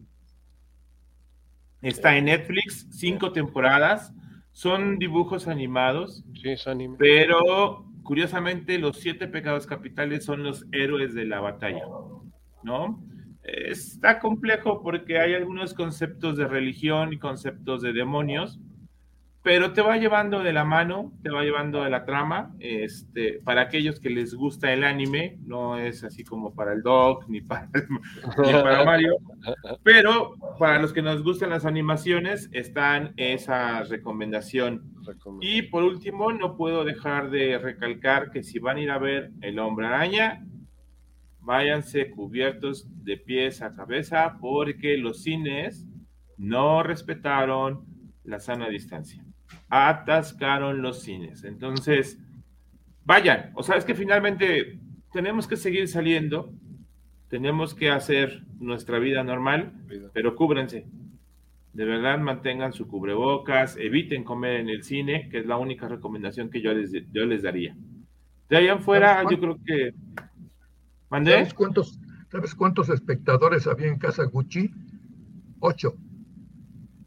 [1.81, 4.13] Está en Netflix, cinco temporadas.
[4.59, 6.25] Son dibujos animados.
[6.35, 6.97] Sí, es anime.
[6.99, 11.85] Pero curiosamente, los siete pecados capitales son los héroes de la batalla.
[12.65, 13.01] ¿No?
[13.45, 18.59] Está complejo porque hay algunos conceptos de religión y conceptos de demonios
[19.49, 22.55] pero te va llevando de la mano, te va llevando de la trama.
[22.59, 27.25] Este, para aquellos que les gusta el anime, no es así como para el Doc
[27.29, 27.71] ni para,
[28.45, 29.17] ni para Mario,
[29.83, 34.93] pero para los que nos gustan las animaciones, están esa recomendación.
[35.41, 39.31] Y por último, no puedo dejar de recalcar que si van a ir a ver
[39.41, 40.45] El Hombre Araña,
[41.41, 45.87] váyanse cubiertos de pies a cabeza porque los cines
[46.37, 47.87] no respetaron
[48.25, 49.25] la sana distancia
[49.71, 51.45] atascaron los cines.
[51.45, 52.19] Entonces,
[53.05, 54.79] vayan, o sea, es que finalmente
[55.13, 56.53] tenemos que seguir saliendo,
[57.29, 59.73] tenemos que hacer nuestra vida normal,
[60.13, 60.87] pero cúbrense.
[61.73, 66.51] De verdad, mantengan su cubrebocas, eviten comer en el cine, que es la única recomendación
[66.51, 67.77] que yo les, yo les daría.
[68.49, 69.95] De ahí afuera, yo creo que...
[71.11, 71.99] ¿Sabes cuántos,
[72.31, 74.71] ¿Sabes cuántos espectadores había en Casa Gucci?
[75.61, 75.95] Ocho.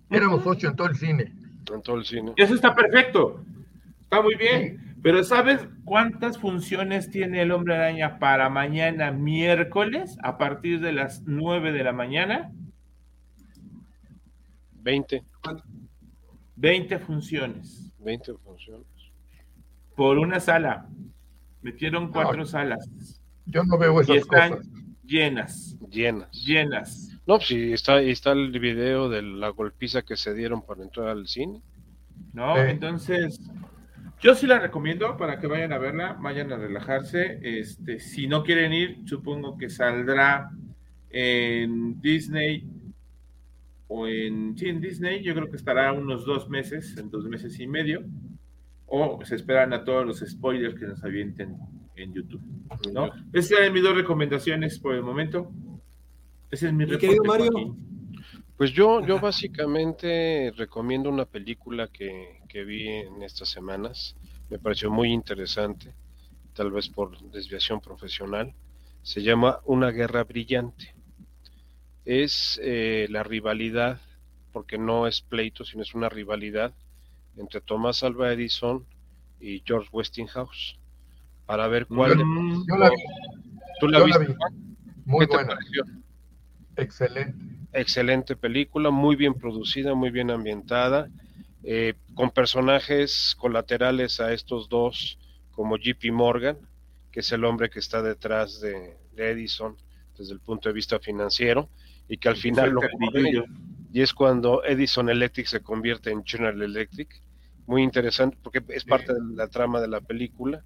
[0.09, 1.40] Éramos ocho en todo el cine
[1.73, 2.33] en todo el cine.
[2.37, 3.43] Eso está perfecto.
[4.01, 4.95] Está muy bien.
[5.01, 11.23] Pero ¿sabes cuántas funciones tiene el hombre araña para mañana miércoles a partir de las
[11.25, 12.51] 9 de la mañana?
[14.73, 15.23] 20.
[16.55, 17.91] 20 funciones.
[17.99, 18.87] 20 funciones.
[19.95, 20.87] Por una sala.
[21.61, 23.19] Metieron cuatro salas.
[23.45, 24.59] Yo no veo esas y están
[25.03, 25.77] llenas.
[25.89, 26.31] Llenas.
[26.31, 27.17] Llenas.
[27.31, 31.07] No, pues sí, está, está el video de la golpiza que se dieron para entrar
[31.07, 31.61] al cine.
[32.33, 33.39] No, entonces,
[34.19, 37.39] yo sí la recomiendo para que vayan a verla, vayan a relajarse.
[37.41, 40.49] Este, si no quieren ir, supongo que saldrá
[41.09, 42.67] en Disney
[43.87, 47.57] o en, sí, en Disney, yo creo que estará unos dos meses, en dos meses
[47.61, 48.03] y medio,
[48.87, 51.55] o se esperan a todos los spoilers que nos avienten
[51.95, 52.41] en YouTube.
[52.91, 53.09] ¿no?
[53.31, 55.49] Esas eran mis dos recomendaciones por el momento.
[56.51, 57.75] Ese es mi, querido Mario.
[58.57, 64.15] Pues yo, yo básicamente recomiendo una película que, vi en estas semanas.
[64.49, 65.95] Me pareció muy interesante,
[66.53, 68.53] tal vez por desviación profesional.
[69.01, 70.93] Se llama Una guerra brillante.
[72.05, 73.99] Es eh, la rivalidad,
[74.51, 76.73] porque no es pleito, sino es una rivalidad
[77.37, 78.85] entre Thomas Alva Edison
[79.39, 80.77] y George Westinghouse
[81.45, 82.17] para ver cuál.
[82.17, 82.95] Yo, la vi.
[83.79, 84.35] ¿Tú la viste?
[85.05, 85.57] Muy buena.
[86.75, 87.37] Excelente.
[87.73, 91.09] Excelente película, muy bien producida, muy bien ambientada,
[91.63, 95.17] eh, con personajes colaterales a estos dos,
[95.51, 96.57] como JP Morgan,
[97.11, 99.77] que es el hombre que está detrás de, Edison
[100.17, 101.69] desde el punto de vista financiero,
[102.07, 102.81] y que al final lo
[103.93, 107.21] y es cuando Edison Electric se convierte en General Electric.
[107.67, 110.63] Muy interesante porque es parte de la trama de la película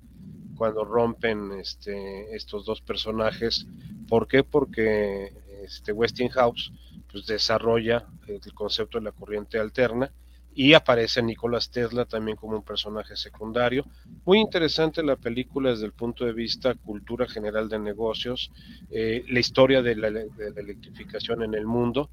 [0.56, 3.68] cuando rompen este, estos dos personajes.
[4.08, 4.44] ¿Por qué?
[4.44, 5.34] Porque
[5.66, 6.72] este Westinghouse
[7.12, 10.12] pues desarrolla el concepto de la corriente alterna
[10.58, 13.86] y aparece Nicolás Tesla también como un personaje secundario.
[14.24, 18.52] Muy interesante la película desde el punto de vista cultura general de negocios,
[18.90, 22.10] eh, la historia de la, electrificación en el mundo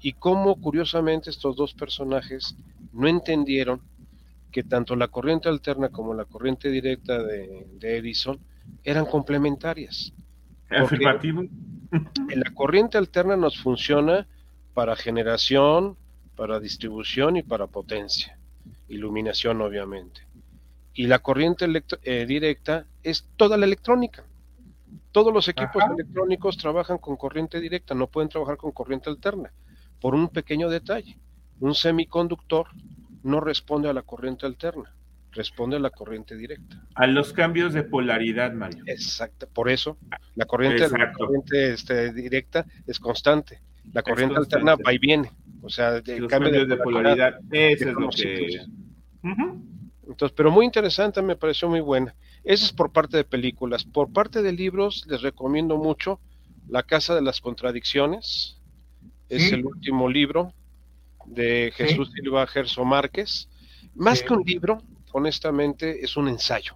[0.00, 2.56] y cómo curiosamente estos dos personajes
[2.94, 3.82] no entendieron
[4.50, 8.40] que tanto la corriente alterna como la corriente directa de, de Edison
[8.82, 10.14] eran complementarias.
[10.70, 11.44] Afirmativo.
[12.34, 14.26] La corriente alterna nos funciona
[14.72, 15.96] para generación,
[16.36, 18.38] para distribución y para potencia,
[18.88, 20.22] iluminación obviamente.
[20.94, 21.66] Y la corriente
[22.02, 24.24] eh, directa es toda la electrónica.
[25.12, 29.52] Todos los equipos electrónicos trabajan con corriente directa, no pueden trabajar con corriente alterna,
[30.00, 31.16] por un pequeño detalle.
[31.60, 32.68] Un semiconductor
[33.22, 34.92] no responde a la corriente alterna
[35.34, 36.82] responde a la corriente directa.
[36.94, 38.84] A los cambios de polaridad, Mario.
[38.86, 39.98] Exacto, por eso
[40.34, 43.60] la corriente, este, directa es constante.
[43.92, 45.30] La corriente alterna va y viene.
[45.62, 48.60] O sea, el cambio de, polaridad, eso es lo que...
[50.06, 52.14] Entonces, pero muy interesante, me pareció muy buena.
[52.42, 53.84] Eso es por parte de películas.
[53.84, 56.20] Por parte de libros, les recomiendo mucho
[56.68, 58.60] La Casa de las Contradicciones.
[59.28, 60.52] Es el último libro
[61.26, 63.48] de Jesús Silva Gerso Márquez.
[63.94, 64.82] Más que un libro,
[65.14, 66.74] honestamente es un ensayo,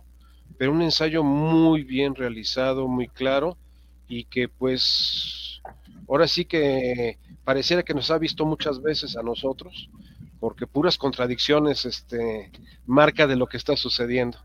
[0.58, 3.58] pero un ensayo muy bien realizado, muy claro
[4.06, 5.60] y que pues
[6.08, 9.90] ahora sí que pareciera que nos ha visto muchas veces a nosotros,
[10.38, 12.52] porque puras contradicciones este,
[12.86, 14.38] marca de lo que está sucediendo.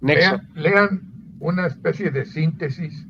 [0.00, 1.00] Lean,
[1.40, 3.06] una especie de síntesis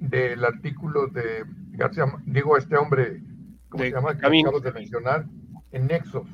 [0.00, 3.22] del artículo de García, digo, este hombre,
[3.68, 4.18] ¿cómo se llama?
[4.18, 5.24] Que de mencionar,
[5.70, 6.26] en Nexos.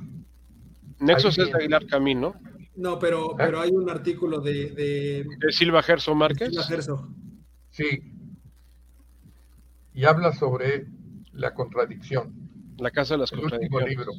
[0.98, 2.34] Nexos es de Aguilar Camino.
[2.42, 2.51] No,
[3.00, 4.70] pero, pero hay un artículo de...
[4.70, 6.48] ¿De, ¿De Silva Gerso Márquez?
[6.50, 7.08] Silva Gerso.
[7.70, 7.86] Sí.
[9.94, 10.86] Y habla sobre
[11.32, 12.32] la contradicción.
[12.78, 13.88] La Casa de las El Contradicciones.
[13.90, 14.12] libro.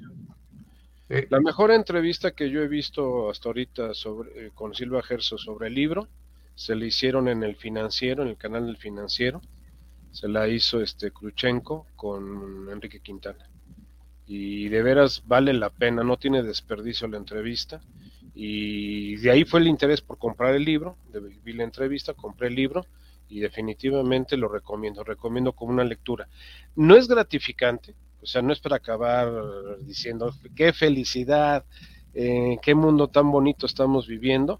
[1.10, 5.38] Eh, La mejor entrevista que yo he visto hasta ahorita sobre, eh, con Silva Gerso
[5.38, 6.08] sobre el libro
[6.56, 9.42] se le hicieron en el financiero, en el canal del financiero.
[10.12, 13.50] Se la hizo este Kruchenko con Enrique Quintana.
[14.28, 17.82] Y de veras vale la pena, no tiene desperdicio la entrevista.
[18.36, 20.98] Y de ahí fue el interés por comprar el libro.
[21.12, 22.86] de- Vi la entrevista, compré el libro
[23.30, 25.04] y definitivamente lo recomiendo.
[25.04, 26.28] Recomiendo como una lectura.
[26.76, 29.32] No es gratificante, o sea, no es para acabar
[29.82, 31.64] diciendo qué felicidad,
[32.16, 34.60] eh, qué mundo tan bonito estamos viviendo,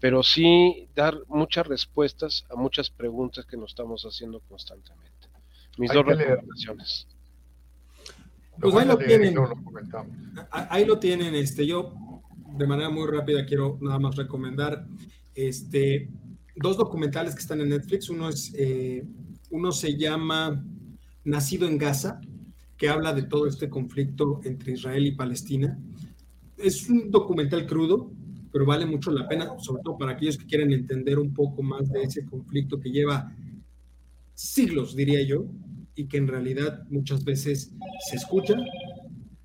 [0.00, 5.28] pero sí dar muchas respuestas a muchas preguntas que nos estamos haciendo constantemente.
[5.78, 7.06] Mis Hay dos recomendaciones.
[8.60, 9.34] Pues ahí lo tienen.
[9.34, 9.50] lo.
[10.50, 11.94] Ah, Ahí lo tienen, este, yo
[12.56, 14.86] de manera muy rápida quiero nada más recomendar
[15.34, 16.08] este,
[16.56, 18.08] dos documentales que están en Netflix.
[18.08, 19.04] Uno es, eh,
[19.50, 20.64] uno se llama
[21.24, 22.20] Nacido en Gaza,
[22.76, 25.78] que habla de todo este conflicto entre Israel y Palestina.
[26.56, 28.10] Es un documental crudo,
[28.52, 31.90] pero vale mucho la pena, sobre todo para aquellos que quieren entender un poco más
[31.90, 33.34] de ese conflicto que lleva
[34.34, 35.46] siglos, diría yo,
[35.96, 37.72] y que en realidad muchas veces
[38.08, 38.54] se escucha,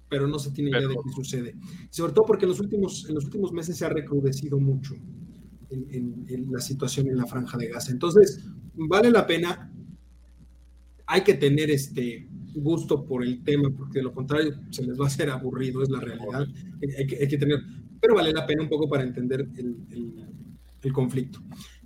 [0.09, 1.55] pero no se tiene idea de qué sucede.
[1.89, 4.95] Sobre todo porque en los últimos, en los últimos meses se ha recrudecido mucho
[5.69, 7.91] en, en- en la situación en la franja de Gaza.
[7.91, 8.43] Entonces,
[8.75, 9.71] vale la pena.
[11.07, 15.05] Hay que tener este gusto por el tema, porque de lo contrario se les va
[15.05, 16.47] a hacer aburrido, es la realidad.
[16.97, 17.59] Hay, que, hay que tener,
[17.99, 20.25] pero vale la pena un poco para entender el, el-
[20.81, 21.39] el conflicto.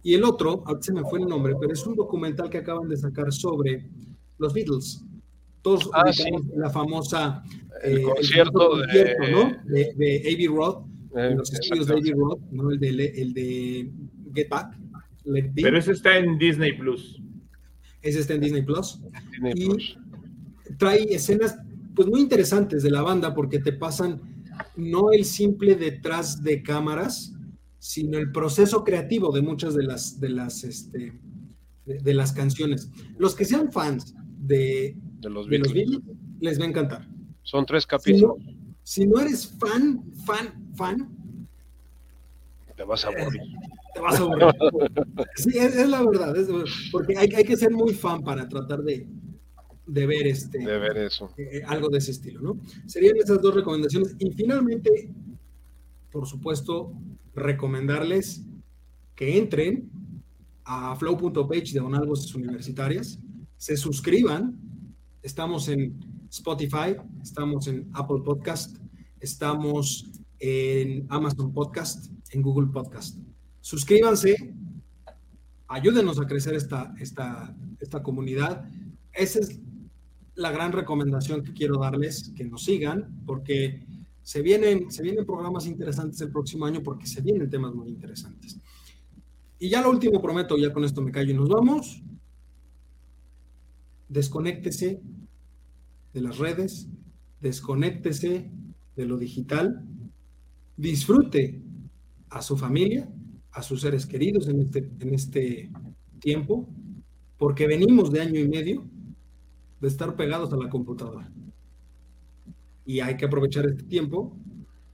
[0.04, 2.98] Y el otro, se me fue el nombre, pero es un documental que acaban de
[2.98, 3.90] sacar sobre
[4.38, 5.04] los Beatles.
[5.64, 7.44] Todos Ah, ubicamos la famosa
[7.84, 9.52] El eh, concierto famoso concierto, de- ¿no?
[9.66, 11.94] de, de Abbey Road, Eh, en los estudios de.
[11.94, 12.72] Abbey Road, ¿no?
[12.72, 13.92] el, de, el de
[14.34, 14.78] Get Back,
[15.26, 17.22] Let Pero eso está en Disney Plus.
[18.02, 19.00] ese está en Disney Plus.
[19.32, 19.98] Disney y- Plus.
[20.78, 21.58] Trae escenas
[21.96, 24.20] pues muy interesantes de la banda porque te pasan
[24.76, 27.34] no el simple detrás de cámaras,
[27.80, 31.14] sino el proceso creativo de muchas de las de las este,
[31.86, 32.90] de, de las canciones.
[33.20, 36.00] Los que sean fans de, de los de los Beatles.
[36.00, 37.08] Beatles les va a encantar.
[37.44, 38.38] Son tres Si capítulos.
[38.40, 41.10] no, si no eres fan, fan, fan,
[42.76, 43.42] Te vas a aburrir.
[43.94, 44.48] te vas a aburrir.
[45.36, 46.48] Sí, es, es la verdad, es-
[46.92, 49.06] porque hay, hay que ser muy fan para tratar de,
[49.86, 51.32] de ver este de ver eso.
[51.38, 52.58] eh, algo de ese estilo, ¿no?
[52.88, 54.16] Serían esas dos recomendaciones.
[54.20, 55.10] Y finalmente,
[56.12, 56.94] por supuesto,
[57.36, 58.44] recomendarles
[59.16, 59.90] que entren
[60.66, 63.20] a flow.page de Voces Universitarias,
[63.58, 64.58] se suscriban.
[65.22, 65.94] Estamos en
[66.34, 68.78] Spotify, estamos en Apple Podcast,
[69.20, 70.10] estamos
[70.40, 73.20] en Amazon Podcast, en Google Podcast.
[73.62, 74.52] Suscríbanse,
[75.68, 78.68] ayúdenos a crecer esta, esta, esta comunidad.
[79.14, 79.60] Esa es
[80.34, 83.86] la gran recomendación que quiero darles, que nos sigan, porque
[84.24, 88.58] se vienen, se vienen programas interesantes el próximo año, porque se vienen temas muy interesantes.
[89.60, 92.02] Y ya lo último prometo, ya con esto me callo y nos vamos.
[94.10, 95.00] Desconéctese
[96.14, 96.88] de las redes,
[97.42, 98.52] desconéctese
[98.96, 99.84] de lo digital,
[100.78, 101.62] disfrute
[102.30, 103.10] a su familia,
[103.52, 105.72] a sus seres queridos en este, en este
[106.20, 106.70] tiempo,
[107.38, 108.88] porque venimos de año y medio
[109.82, 111.30] de estar pegados a la computadora.
[112.86, 114.38] Y hay que aprovechar este tiempo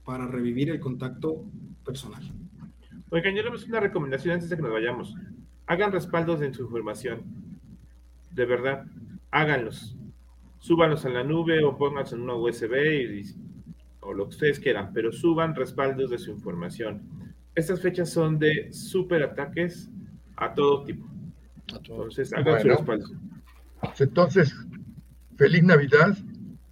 [0.04, 1.44] para revivir el contacto
[1.84, 2.22] personal.
[3.10, 5.14] Oigan, yo le voy una recomendación antes de que nos vayamos.
[5.66, 7.22] Hagan respaldos en su información.
[8.32, 8.86] De verdad,
[9.30, 9.96] háganlos.
[10.60, 13.34] Súbanlos a la nube o pónganlos en una USB y-
[14.02, 17.02] o lo que ustedes quieran, pero suban respaldos de su información.
[17.54, 19.90] Estas fechas son de super ataques
[20.36, 21.06] a todo tipo.
[21.74, 23.08] Entonces, hagan su respaldo.
[23.98, 24.54] Entonces,
[25.36, 26.16] feliz Navidad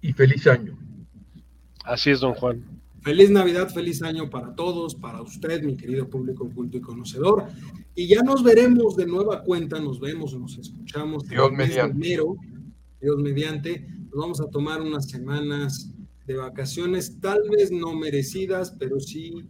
[0.01, 0.77] y feliz año.
[1.83, 2.63] Así es, don Juan.
[3.01, 7.45] Feliz Navidad, feliz año para todos, para usted, mi querido público culto y conocedor.
[7.95, 11.23] Y ya nos veremos de nueva cuenta, nos vemos, nos escuchamos.
[11.23, 12.07] en Dios mediante.
[12.07, 12.35] enero,
[13.01, 13.87] Dios mediante.
[14.09, 15.93] Nos vamos a tomar unas semanas
[16.25, 19.45] de vacaciones, tal vez no merecidas, pero sí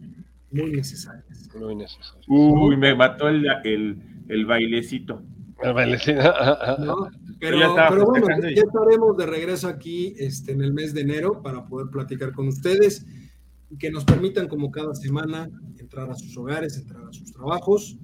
[0.50, 1.48] muy necesarias.
[1.58, 2.22] Muy necesario.
[2.28, 5.22] Uy, me mató el, el, el bailecito.
[5.62, 6.12] Vale, sí.
[6.78, 7.08] ¿no?
[7.38, 11.42] Pero, ya pero bueno, ya estaremos de regreso aquí este, en el mes de enero
[11.42, 13.06] para poder platicar con ustedes
[13.70, 15.48] y que nos permitan, como cada semana,
[15.78, 17.96] entrar a sus hogares, entrar a sus trabajos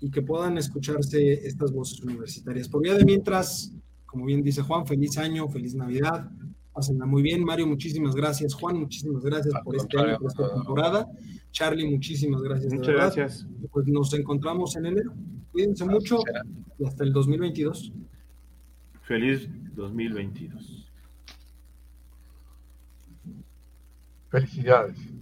[0.00, 2.68] y que puedan escucharse estas voces universitarias.
[2.68, 3.72] Por vía de mientras,
[4.08, 6.28] como bien dice Juan, feliz año, feliz Navidad,
[6.78, 7.42] Pásenla muy bien.
[7.42, 8.54] Mario, muchísimas gracias.
[8.54, 11.08] Juan, muchísimas gracias por este año, por esta temporada.
[11.50, 12.72] Charlie, muchísimas gracias.
[12.72, 13.46] Muchas gracias.
[13.72, 15.12] Pues nos encontramos en enero.
[15.50, 16.20] Cuídense mucho
[16.78, 17.92] y hasta el 2022.
[19.02, 20.88] Feliz 2022.
[24.30, 25.17] Felicidades.